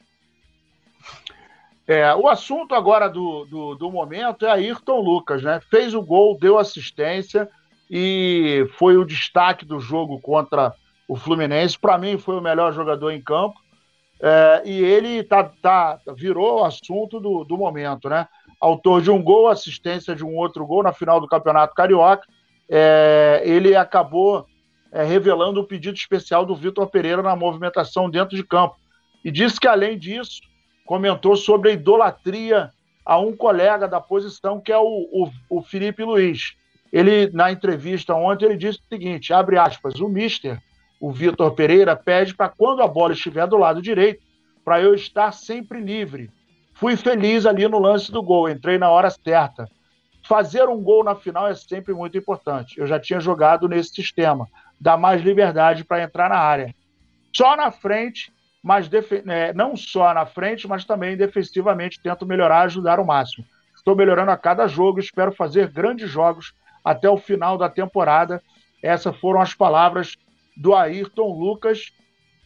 [1.87, 5.61] É, o assunto agora do, do, do, momento é Ayrton Lucas, né?
[5.69, 7.49] Fez o gol, deu assistência
[7.91, 10.73] e foi o destaque do jogo contra
[11.09, 11.79] o Fluminense.
[11.79, 13.61] Para mim, foi o melhor jogador em campo.
[14.25, 18.29] É, e ele tá, tá, virou o assunto do, do momento, né?
[18.61, 22.25] Autor de um gol, assistência de um outro gol na final do Campeonato Carioca.
[22.71, 24.47] É, ele acabou
[24.93, 28.77] é, revelando o pedido especial do Vitor Pereira na movimentação dentro de campo.
[29.25, 30.41] E disse que, além disso,
[30.87, 32.71] comentou sobre a idolatria
[33.05, 36.55] a um colega da posição, que é o, o, o Felipe Luiz.
[36.93, 40.61] Ele, na entrevista ontem, ele disse o seguinte, abre aspas, o mister,
[41.03, 44.23] o Vitor Pereira, pede para quando a bola estiver do lado direito,
[44.65, 46.31] para eu estar sempre livre.
[46.75, 49.69] Fui feliz ali no lance do gol, entrei na hora certa.
[50.27, 52.79] Fazer um gol na final é sempre muito importante.
[52.79, 54.47] Eu já tinha jogado nesse sistema,
[54.81, 56.73] dá mais liberdade para entrar na área.
[57.35, 58.33] Só na frente
[58.63, 58.89] mas
[59.29, 63.45] é, não só na frente, mas também defensivamente tento melhorar, ajudar o máximo.
[63.75, 68.41] Estou melhorando a cada jogo, espero fazer grandes jogos até o final da temporada.
[68.81, 70.17] Essas foram as palavras
[70.57, 71.93] do Ayrton Lucas,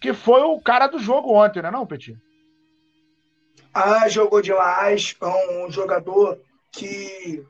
[0.00, 2.16] que foi o cara do jogo ontem, né, não, Petit?
[3.72, 5.16] Ah, jogou demais.
[5.20, 6.40] É um jogador
[6.72, 7.44] que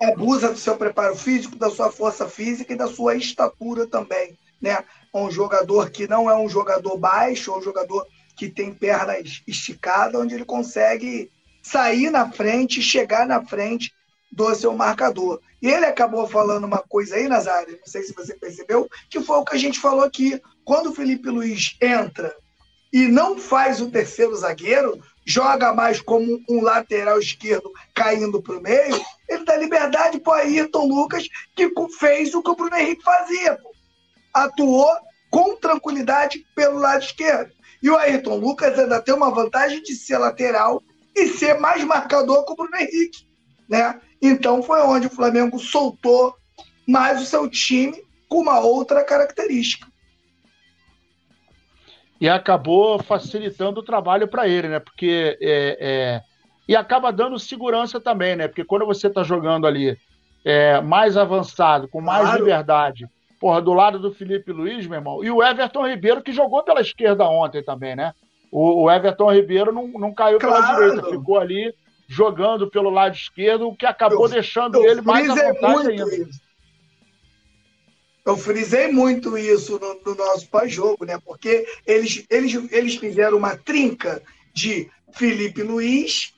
[0.00, 4.84] abusa do seu preparo físico, da sua força física e da sua estatura também, né?
[5.14, 8.06] um jogador que não é um jogador baixo, é um jogador
[8.36, 11.30] que tem pernas esticadas, onde ele consegue
[11.62, 13.92] sair na frente, chegar na frente
[14.34, 15.40] do seu marcador.
[15.62, 19.36] E ele acabou falando uma coisa aí, Nazário, não sei se você percebeu, que foi
[19.36, 20.40] o que a gente falou aqui.
[20.64, 22.34] Quando o Felipe Luiz entra
[22.92, 28.62] e não faz o terceiro zagueiro, joga mais como um lateral esquerdo caindo para o
[28.62, 31.26] meio, ele dá liberdade para o Ayrton Lucas,
[31.56, 33.56] que fez o que o Bruno Henrique fazia.
[33.56, 33.74] Pô
[34.34, 34.90] atuou
[35.30, 37.52] com tranquilidade pelo lado esquerdo.
[37.80, 40.82] E o Ayrton Lucas ainda tem uma vantagem de ser lateral
[41.14, 43.28] e ser mais marcador que o Bruno Henrique.
[43.68, 44.00] Né?
[44.26, 46.34] Então foi onde o Flamengo soltou
[46.86, 49.86] mais o seu time com uma outra característica.
[52.20, 54.78] E acabou facilitando o trabalho para ele, né?
[54.78, 56.22] Porque é, é...
[56.66, 58.48] e acaba dando segurança também, né?
[58.48, 59.98] Porque quando você está jogando ali
[60.44, 62.38] é, mais avançado, com mais claro.
[62.38, 63.06] liberdade,
[63.38, 66.80] porra, do lado do Felipe Luiz, meu irmão, e o Everton Ribeiro, que jogou pela
[66.80, 68.14] esquerda ontem também, né?
[68.50, 70.62] O, o Everton Ribeiro não, não caiu claro.
[70.62, 71.74] pela direita, ficou ali
[72.06, 76.14] jogando pelo lado esquerdo, o que acabou eu, deixando eu ele mais à vontade ainda.
[76.14, 76.44] Isso.
[78.24, 81.18] Eu frisei muito isso no, no nosso pós-jogo, né?
[81.24, 86.32] Porque eles, eles, eles fizeram uma trinca de Felipe Luiz,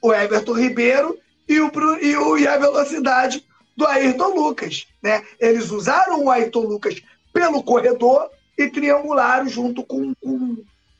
[0.00, 1.70] o Everton Ribeiro e o,
[2.00, 3.44] e o e a velocidade
[3.76, 4.86] do Ayrton Lucas.
[5.02, 5.22] Né?
[5.38, 10.56] Eles usaram o Ayrton Lucas pelo corredor e triangularam junto com, com,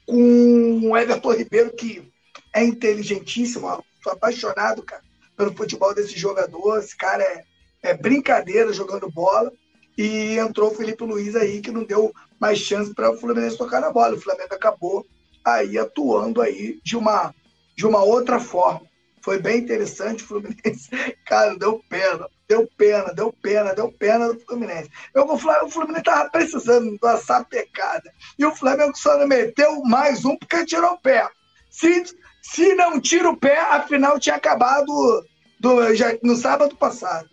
[0.07, 2.12] com o Everton Ribeiro, que
[2.53, 3.69] é inteligentíssimo.
[4.03, 5.03] Sou apaixonado, cara,
[5.37, 6.79] pelo futebol desse jogador.
[6.79, 7.45] Esse cara é,
[7.83, 9.53] é brincadeira jogando bola.
[9.97, 13.81] E entrou o Felipe Luiz aí, que não deu mais chance para o Fluminense tocar
[13.81, 14.17] na bola.
[14.17, 15.07] O Flamengo acabou
[15.45, 17.35] aí atuando aí de uma,
[17.77, 18.83] de uma outra forma.
[19.21, 20.91] Foi bem interessante o Fluminense.
[21.27, 24.91] Cara, deu pena deu pena, deu pena, deu pena do Fluminense.
[25.15, 28.13] Eu, o Fluminense estava precisando uma sapecada.
[28.39, 31.27] E o Flamengo só não meteu mais um porque tirou o pé.
[31.71, 32.05] Se,
[32.43, 35.25] se não tira o pé, a final tinha acabado
[35.61, 37.31] do, já, no sábado passado.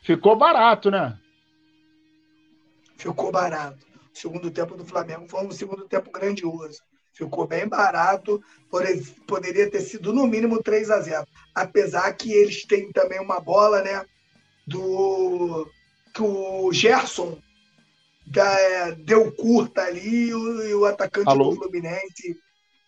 [0.00, 1.18] Ficou barato, né?
[2.96, 3.84] Ficou barato.
[4.14, 6.80] O segundo tempo do Flamengo foi um segundo tempo grandioso.
[7.12, 8.40] Ficou bem barato,
[9.26, 13.82] poderia ter sido no mínimo 3 a 0 Apesar que eles têm também uma bola,
[13.82, 14.04] né?
[14.64, 15.68] Do
[16.14, 17.36] que o Gerson
[18.24, 21.50] da, deu curta ali e o, o atacante Alô?
[21.50, 22.38] do Fluminense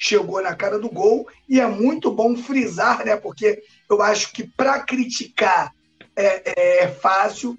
[0.00, 1.28] chegou na cara do gol.
[1.48, 3.16] E é muito bom frisar, né?
[3.16, 5.72] Porque eu acho que para criticar
[6.16, 7.56] é, é, é, fácil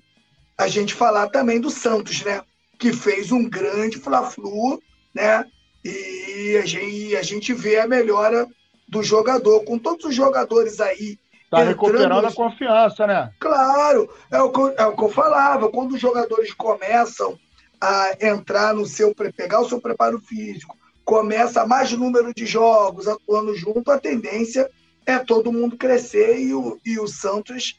[0.57, 2.41] a gente falar também do Santos, né?
[2.81, 4.81] que fez um grande Fla-Flu,
[5.13, 5.45] né?
[5.85, 8.47] E a gente, a gente vê a melhora
[8.87, 9.63] do jogador.
[9.63, 11.19] Com todos os jogadores aí.
[11.43, 13.31] Está recuperando a confiança, né?
[13.39, 15.69] Claro, é o, que, é o que eu falava.
[15.69, 17.37] Quando os jogadores começam
[17.79, 19.13] a entrar no seu.
[19.13, 20.75] pegar o seu preparo físico,
[21.11, 24.71] começa mais número de jogos atuando junto, a tendência
[25.05, 27.77] é todo mundo crescer e o, e o Santos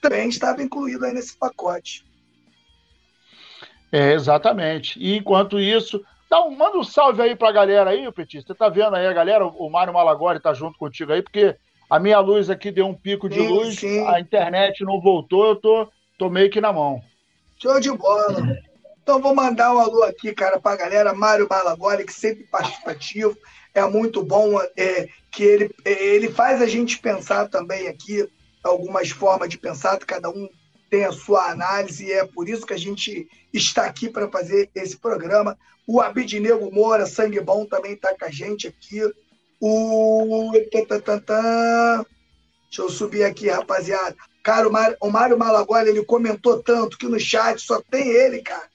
[0.00, 2.02] também estava incluído aí nesse pacote.
[3.92, 4.98] É, exatamente.
[4.98, 8.46] E enquanto isso, dá um, manda um salve aí pra galera aí, Petit.
[8.46, 9.46] Você tá vendo aí a galera?
[9.46, 11.54] O Mário Malagori tá junto contigo aí, porque
[11.90, 14.06] a minha luz aqui deu um pico de sim, luz, sim.
[14.06, 15.88] a internet não voltou, eu tô,
[16.18, 17.02] tô meio que na mão.
[17.58, 18.56] Show de bola.
[19.06, 21.14] Então vou mandar um alô aqui, cara, pra galera.
[21.14, 23.38] Mário Malagori, que sempre participativo.
[23.72, 28.28] É muito bom é, que ele, ele faz a gente pensar também aqui
[28.64, 30.48] algumas formas de pensar, cada um
[30.90, 34.68] tem a sua análise e é por isso que a gente está aqui para fazer
[34.74, 35.56] esse programa.
[35.86, 39.00] O Abidnego Moura, Sangue Bom, também está com a gente aqui.
[39.60, 40.50] O.
[40.50, 40.82] Deixa
[42.78, 44.16] eu subir aqui, rapaziada.
[44.42, 44.68] Cara,
[45.00, 48.68] o Mário Malagoli, ele comentou tanto que no chat só tem ele, cara.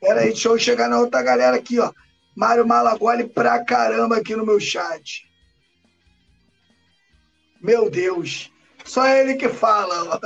[0.00, 1.92] Pera aí, deixa eu chegar na outra galera aqui, ó.
[2.34, 5.28] Mário Malagoli pra caramba aqui no meu chat.
[7.60, 8.50] Meu Deus.
[8.84, 10.18] Só ele que fala.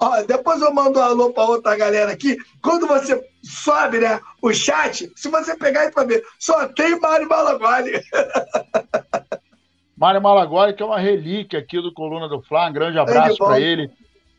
[0.00, 2.36] Ó, depois eu mando um alô para outra galera aqui.
[2.62, 8.00] Quando você sobe né, o chat, se você pegar e ver, só tem Mário Malagoli.
[9.96, 12.70] Mário Malagoli, que é uma relíquia aqui do Coluna do Fla.
[12.70, 13.90] Um grande abraço para ele.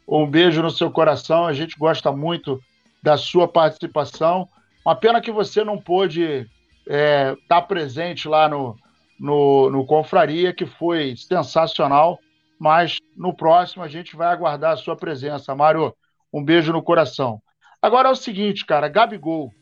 [0.08, 1.46] Um beijo no seu coração.
[1.46, 2.60] A gente gosta muito
[3.02, 4.50] da sua participação.
[4.86, 6.48] Uma pena que você não pôde
[6.82, 8.76] estar é, tá presente lá no,
[9.20, 12.20] no, no Confraria, que foi sensacional
[12.64, 15.54] mas no próximo a gente vai aguardar a sua presença.
[15.54, 15.94] Mário,
[16.32, 17.42] um beijo no coração.
[17.82, 19.54] Agora é o seguinte, cara, Gabigol.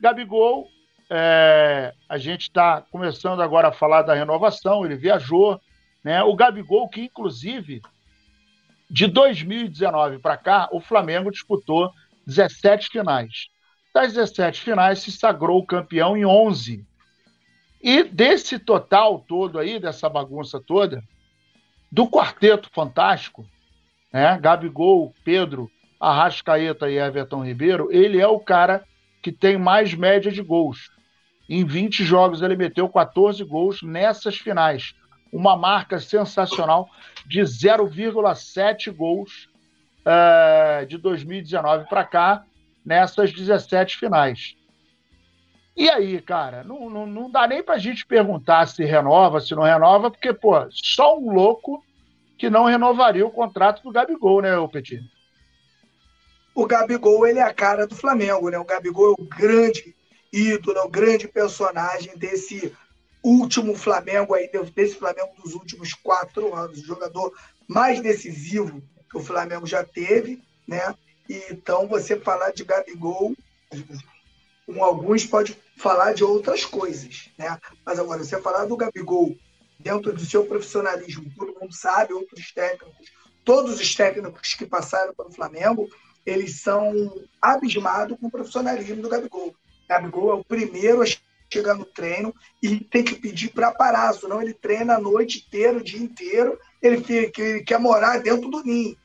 [0.00, 0.66] Gabigol,
[1.10, 5.60] é, a gente está começando agora a falar da renovação, ele viajou,
[6.02, 6.22] né?
[6.22, 7.82] O Gabigol, que inclusive
[8.88, 11.92] de 2019 para cá, o Flamengo disputou
[12.26, 13.48] 17 finais.
[13.96, 16.84] Das 17 finais, se sagrou campeão em 11.
[17.82, 21.02] E desse total todo aí, dessa bagunça toda,
[21.90, 23.46] do quarteto fantástico,
[24.12, 24.38] né?
[24.38, 28.84] Gabigol, Pedro, Arrascaeta e Everton Ribeiro, ele é o cara
[29.22, 30.90] que tem mais média de gols.
[31.48, 34.94] Em 20 jogos ele meteu 14 gols nessas finais.
[35.32, 36.90] Uma marca sensacional
[37.24, 39.48] de 0,7 gols
[40.04, 42.44] uh, de 2019 para cá,
[42.86, 44.56] nessas 17 finais.
[45.76, 49.64] E aí, cara, não, não, não dá nem pra gente perguntar se renova, se não
[49.64, 51.84] renova, porque, pô, só um louco
[52.38, 55.02] que não renovaria o contrato do Gabigol, né, o Petit?
[56.54, 58.58] O Gabigol, ele é a cara do Flamengo, né?
[58.58, 59.94] O Gabigol é o grande
[60.32, 62.72] ídolo, é o grande personagem desse
[63.22, 67.34] último Flamengo aí, desse Flamengo dos últimos quatro anos, o jogador
[67.68, 70.94] mais decisivo que o Flamengo já teve, né?
[71.28, 73.34] Então, você falar de Gabigol,
[74.66, 77.58] com alguns pode falar de outras coisas, né?
[77.84, 79.36] Mas agora, você falar do Gabigol
[79.78, 83.06] dentro do seu profissionalismo, todo mundo sabe, outros técnicos,
[83.44, 85.88] todos os técnicos que passaram pelo Flamengo,
[86.24, 89.54] eles são abismados com o profissionalismo do Gabigol.
[89.88, 91.06] Gabigol é o primeiro a
[91.48, 95.78] chegar no treino e tem que pedir para parar, senão ele treina a noite inteira,
[95.78, 98.96] o dia inteiro, ele, fica, ele quer morar dentro do ninho.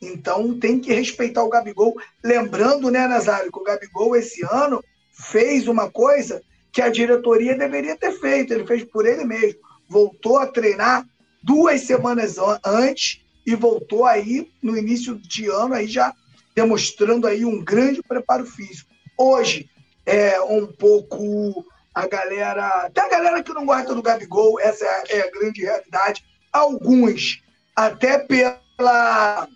[0.00, 1.96] Então tem que respeitar o Gabigol.
[2.22, 4.82] Lembrando, né, Nazário, que o Gabigol esse ano
[5.12, 6.42] fez uma coisa
[6.72, 11.04] que a diretoria deveria ter feito, ele fez por ele mesmo voltou a treinar
[11.42, 16.12] duas semanas antes e voltou aí no início de ano aí já
[16.54, 18.90] demonstrando aí um grande preparo físico.
[19.16, 19.70] Hoje
[20.04, 25.18] é um pouco a galera, até a galera que não gosta do Gabigol, essa é,
[25.18, 26.24] é a grande realidade.
[26.52, 27.42] Alguns
[27.74, 29.48] até pela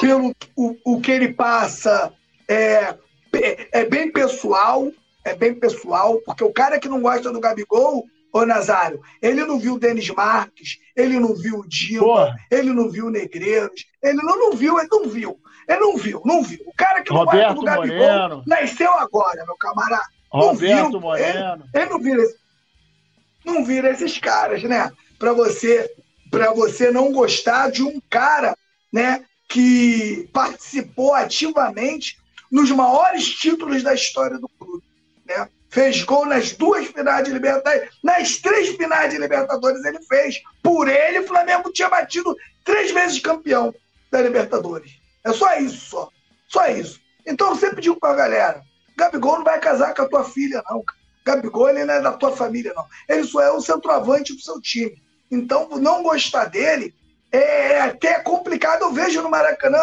[0.00, 2.12] pelo o, o que ele passa
[2.48, 2.94] é,
[3.72, 4.90] é bem pessoal,
[5.24, 9.58] é bem pessoal, porque o cara que não gosta do Gabigol Ô, Nazário, ele não
[9.58, 14.18] viu o Denis Marques, ele não viu o Dilma, ele não viu o Negreiros, ele
[14.18, 15.40] não, não viu, ele não viu.
[15.66, 16.60] Ele não viu, não viu.
[16.66, 18.44] O cara que não Roberto do Gabigol Moreno.
[18.46, 20.04] nasceu agora, meu camarada.
[20.30, 21.64] Roberto viu, Moreno.
[21.74, 22.22] Ele, ele, não vira
[23.44, 24.92] não vira esses caras, né?
[25.18, 25.90] Para você,
[26.30, 28.54] para você não gostar de um cara,
[28.92, 32.18] né, que participou ativamente
[32.50, 34.84] nos maiores títulos da história do clube,
[35.24, 35.48] né?
[35.68, 40.40] fez gol nas duas finais de Libertadores, nas três finais de Libertadores ele fez.
[40.62, 42.34] Por ele, o Flamengo tinha batido
[42.64, 43.74] três vezes campeão
[44.10, 44.92] da Libertadores.
[45.24, 46.10] É só isso, só.
[46.48, 47.00] Só isso.
[47.26, 48.62] Então, eu sempre digo para a galera,
[48.96, 50.82] Gabigol não vai casar com a tua filha, não.
[51.24, 52.86] Gabigol ele não é da tua família, não.
[53.08, 55.02] Ele só é o centroavante do seu time.
[55.30, 56.94] Então, não gostar dele
[57.32, 58.82] é, é até complicado.
[58.82, 59.78] Eu vejo no Maracanã,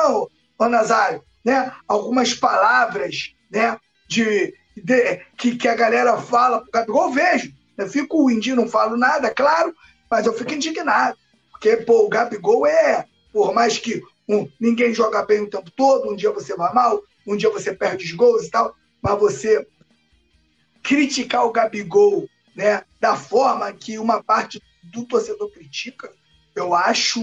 [0.58, 1.72] ô Nazário, né?
[1.88, 3.78] Algumas palavras, né?
[4.08, 7.54] De, de que, que a galera fala pro Gabigol, eu vejo.
[7.78, 9.74] Eu fico indinho, não falo nada, claro,
[10.10, 11.18] mas eu fico indignado.
[11.52, 16.12] Porque, pô, o Gabigol é, por mais que um, ninguém joga bem o tempo todo,
[16.12, 19.66] um dia você vai mal, um dia você perde os gols e tal, mas você
[20.84, 26.14] criticar o Gabigol né, da forma que uma parte do torcedor critica,
[26.56, 27.22] eu acho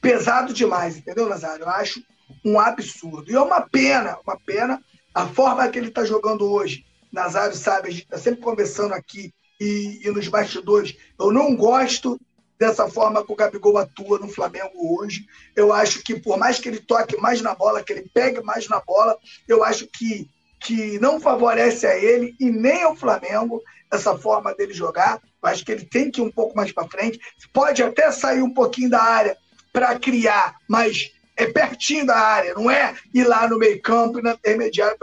[0.00, 1.64] pesado demais, entendeu, Nazário?
[1.64, 2.02] Eu acho
[2.44, 3.30] um absurdo.
[3.30, 4.82] E é uma pena, uma pena
[5.14, 6.84] a forma que ele está jogando hoje.
[7.12, 10.96] Nazário sabe, a gente está sempre conversando aqui e, e, nos bastidores.
[11.18, 12.20] Eu não gosto
[12.58, 15.24] dessa forma que o Gabigol atua no Flamengo hoje.
[15.54, 18.68] Eu acho que, por mais que ele toque mais na bola, que ele pegue mais
[18.68, 19.16] na bola,
[19.48, 20.28] eu acho que,
[20.60, 23.62] que não favorece a ele e nem ao Flamengo
[23.94, 25.20] essa forma dele jogar.
[25.42, 27.18] Eu acho que ele tem que ir um pouco mais para frente.
[27.52, 29.36] Pode até sair um pouquinho da área
[29.72, 34.96] para criar, mas é pertinho da área, não é ir lá no meio-campo na intermediária.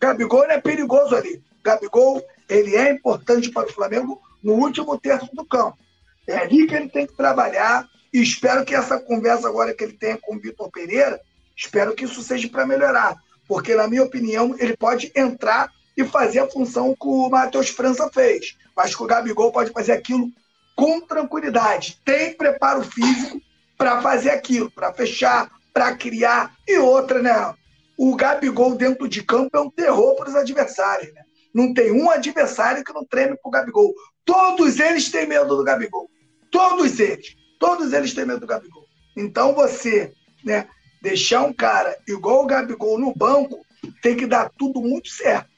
[0.00, 1.42] Gabigol é perigoso ali.
[1.62, 5.78] Gabigol, ele é importante para o Flamengo no último terço do campo.
[6.26, 9.94] É ali que ele tem que trabalhar e espero que essa conversa agora que ele
[9.94, 11.20] tenha com o Vitor Pereira,
[11.56, 13.16] espero que isso seja para melhorar.
[13.46, 18.10] Porque, na minha opinião, ele pode entrar e fazer a função que o Matheus França
[18.12, 18.56] fez.
[18.76, 20.30] Acho que o Gabigol pode fazer aquilo
[20.74, 22.00] com tranquilidade.
[22.04, 23.40] Tem preparo físico
[23.76, 26.54] para fazer aquilo, para fechar, para criar.
[26.66, 27.54] E outra, né?
[27.96, 31.12] O Gabigol dentro de campo é um terror para os adversários.
[31.12, 31.22] Né?
[31.54, 33.94] Não tem um adversário que não treme para o Gabigol.
[34.24, 36.08] Todos eles têm medo do Gabigol.
[36.50, 37.36] Todos eles.
[37.58, 38.86] Todos eles têm medo do Gabigol.
[39.16, 40.12] Então você,
[40.42, 40.66] né,
[41.02, 43.64] deixar um cara igual o Gabigol no banco,
[44.02, 45.51] tem que dar tudo muito certo.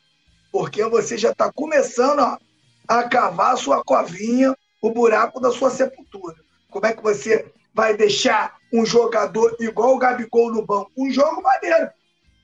[0.54, 2.38] Porque você já está começando a,
[2.86, 6.36] a cavar a sua covinha, o buraco da sua sepultura.
[6.70, 10.92] Como é que você vai deixar um jogador igual o Gabigol no banco?
[10.96, 11.90] Um jogo maneiro.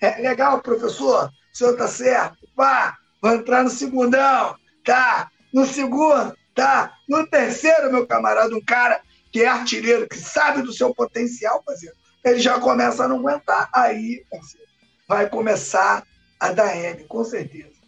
[0.01, 1.27] É legal, professor.
[1.27, 2.37] O senhor tá certo.
[2.57, 4.57] Vá, vai entrar no segundão.
[4.85, 5.31] Tá.
[5.55, 6.93] No segundo, tá?
[7.09, 9.01] No terceiro, meu camarada, um cara
[9.31, 11.95] que é artilheiro, que sabe do seu potencial, parceiro,
[12.25, 13.71] ele já começa a não aguentar.
[13.73, 14.67] Aí, parceiro,
[15.07, 16.05] vai começar
[16.41, 17.80] a dar M, com certeza.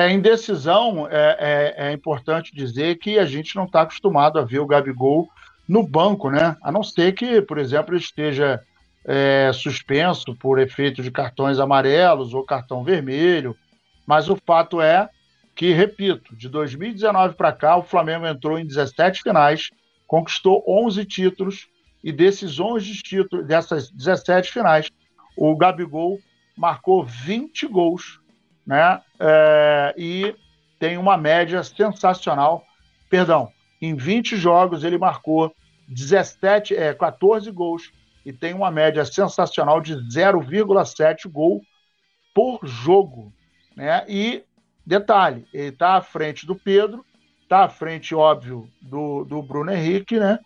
[0.00, 4.42] É, em decisão, é, é, é importante dizer que a gente não está acostumado a
[4.42, 5.28] ver o Gabigol
[5.68, 6.56] no banco, né?
[6.62, 8.62] A não ser que, por exemplo, ele esteja
[9.04, 13.54] é, suspenso por efeito de cartões amarelos ou cartão vermelho.
[14.06, 15.06] Mas o fato é
[15.54, 19.68] que, repito, de 2019 para cá, o Flamengo entrou em 17 finais,
[20.06, 21.68] conquistou 11 títulos,
[22.02, 24.90] e desses 11 títulos, dessas 17 finais,
[25.36, 26.18] o Gabigol
[26.56, 28.19] marcou 20 gols,
[28.70, 29.00] né?
[29.18, 30.36] É, e
[30.78, 32.64] tem uma média sensacional.
[33.10, 33.50] Perdão,
[33.82, 35.52] em 20 jogos ele marcou
[35.88, 37.90] 17, é, 14 gols
[38.24, 41.60] e tem uma média sensacional de 0,7 gol
[42.32, 43.32] por jogo.
[43.74, 44.04] Né?
[44.08, 44.44] E
[44.86, 47.04] Detalhe, ele está à frente do Pedro,
[47.42, 50.38] está à frente, óbvio, do, do Bruno Henrique, né?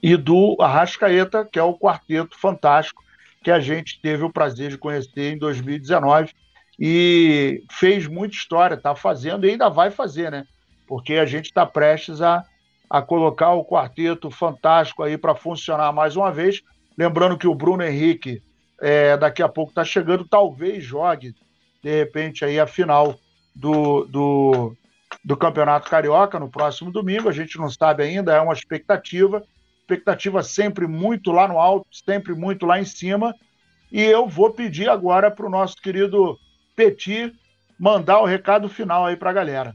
[0.00, 3.02] E do Arrascaeta, que é o quarteto fantástico
[3.42, 6.32] que a gente teve o prazer de conhecer em 2019
[6.78, 10.44] e fez muita história, está fazendo e ainda vai fazer, né?
[10.86, 12.44] Porque a gente está prestes a,
[12.88, 16.62] a colocar o quarteto fantástico aí para funcionar mais uma vez.
[16.96, 18.42] Lembrando que o Bruno Henrique
[18.80, 21.34] é, daqui a pouco está chegando, talvez jogue
[21.82, 23.18] de repente aí a final
[23.54, 24.76] do, do,
[25.24, 27.28] do Campeonato Carioca no próximo domingo.
[27.28, 29.42] A gente não sabe ainda, é uma expectativa.
[29.80, 33.34] Expectativa sempre muito lá no alto, sempre muito lá em cima.
[33.90, 36.36] E eu vou pedir agora para o nosso querido
[36.76, 37.34] Petit
[37.80, 39.74] mandar o recado final aí para a galera.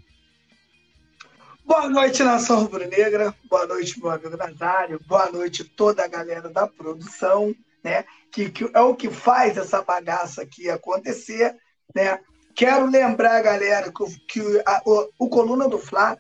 [1.66, 3.34] Boa noite, nação rubro-negra.
[3.50, 5.00] Boa noite, meu amigo Nazário.
[5.08, 8.06] Boa noite, toda a galera da produção, né?
[8.32, 11.56] Que, que é o que faz essa bagaça aqui acontecer,
[11.96, 12.20] né?
[12.54, 16.18] Quero lembrar, galera, que, que a, o, o, Coluna do Fla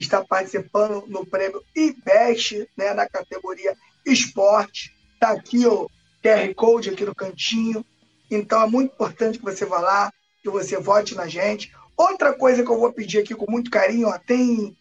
[0.00, 3.74] está participando no prêmio IBEST, né, na categoria
[4.06, 4.94] Esporte.
[5.14, 5.90] Está aqui o
[6.22, 7.84] QR Code aqui no cantinho.
[8.30, 10.12] Então é muito importante que você vá lá,
[10.42, 11.72] que você vote na gente.
[11.96, 14.76] Outra coisa que eu vou pedir aqui com muito carinho, ó, tem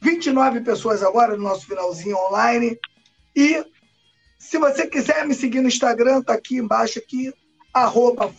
[0.00, 2.78] 29 pessoas agora no nosso finalzinho online.
[3.34, 3.64] E
[4.38, 7.32] se você quiser me seguir no Instagram, tá aqui embaixo aqui,
[7.72, 8.32] arroba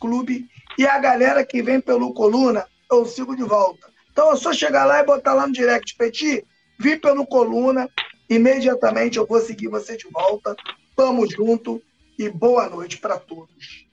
[0.00, 0.48] Clube.
[0.78, 3.90] E a galera que vem pelo Coluna, eu sigo de volta.
[4.10, 6.44] Então é só chegar lá e botar lá no direct, Petit,
[6.78, 7.88] vi pelo Coluna,
[8.28, 10.56] imediatamente eu vou seguir você de volta.
[10.96, 11.82] Tamo junto
[12.18, 13.87] e boa noite para todos.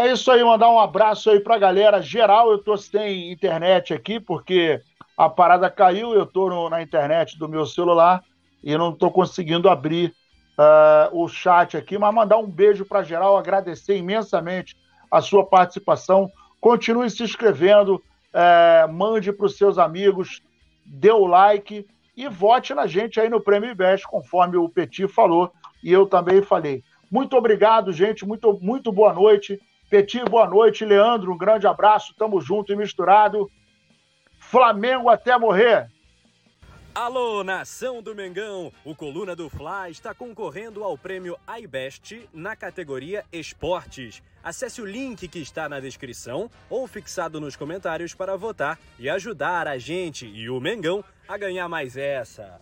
[0.00, 2.50] É isso aí, mandar um abraço aí pra galera geral.
[2.50, 4.80] Eu tô sem internet aqui porque
[5.14, 8.24] a parada caiu, eu tô no, na internet do meu celular
[8.64, 10.14] e não tô conseguindo abrir
[10.56, 14.74] uh, o chat aqui, mas mandar um beijo para geral, agradecer imensamente
[15.10, 16.32] a sua participação.
[16.62, 20.40] Continue se inscrevendo, uh, mande para os seus amigos,
[20.86, 21.86] dê o like
[22.16, 25.52] e vote na gente aí no Prêmio Invest, conforme o Petit falou
[25.84, 26.82] e eu também falei.
[27.10, 28.24] Muito obrigado, gente.
[28.24, 29.60] Muito, muito boa noite.
[29.90, 30.84] Petit, boa noite.
[30.84, 32.14] Leandro, um grande abraço.
[32.16, 33.50] Tamo junto e misturado.
[34.38, 35.90] Flamengo até morrer.
[36.94, 38.72] Alô, nação do Mengão!
[38.84, 44.22] O Coluna do Fla está concorrendo ao prêmio iBest na categoria Esportes.
[44.44, 49.66] Acesse o link que está na descrição ou fixado nos comentários para votar e ajudar
[49.66, 52.60] a gente e o Mengão a ganhar mais essa.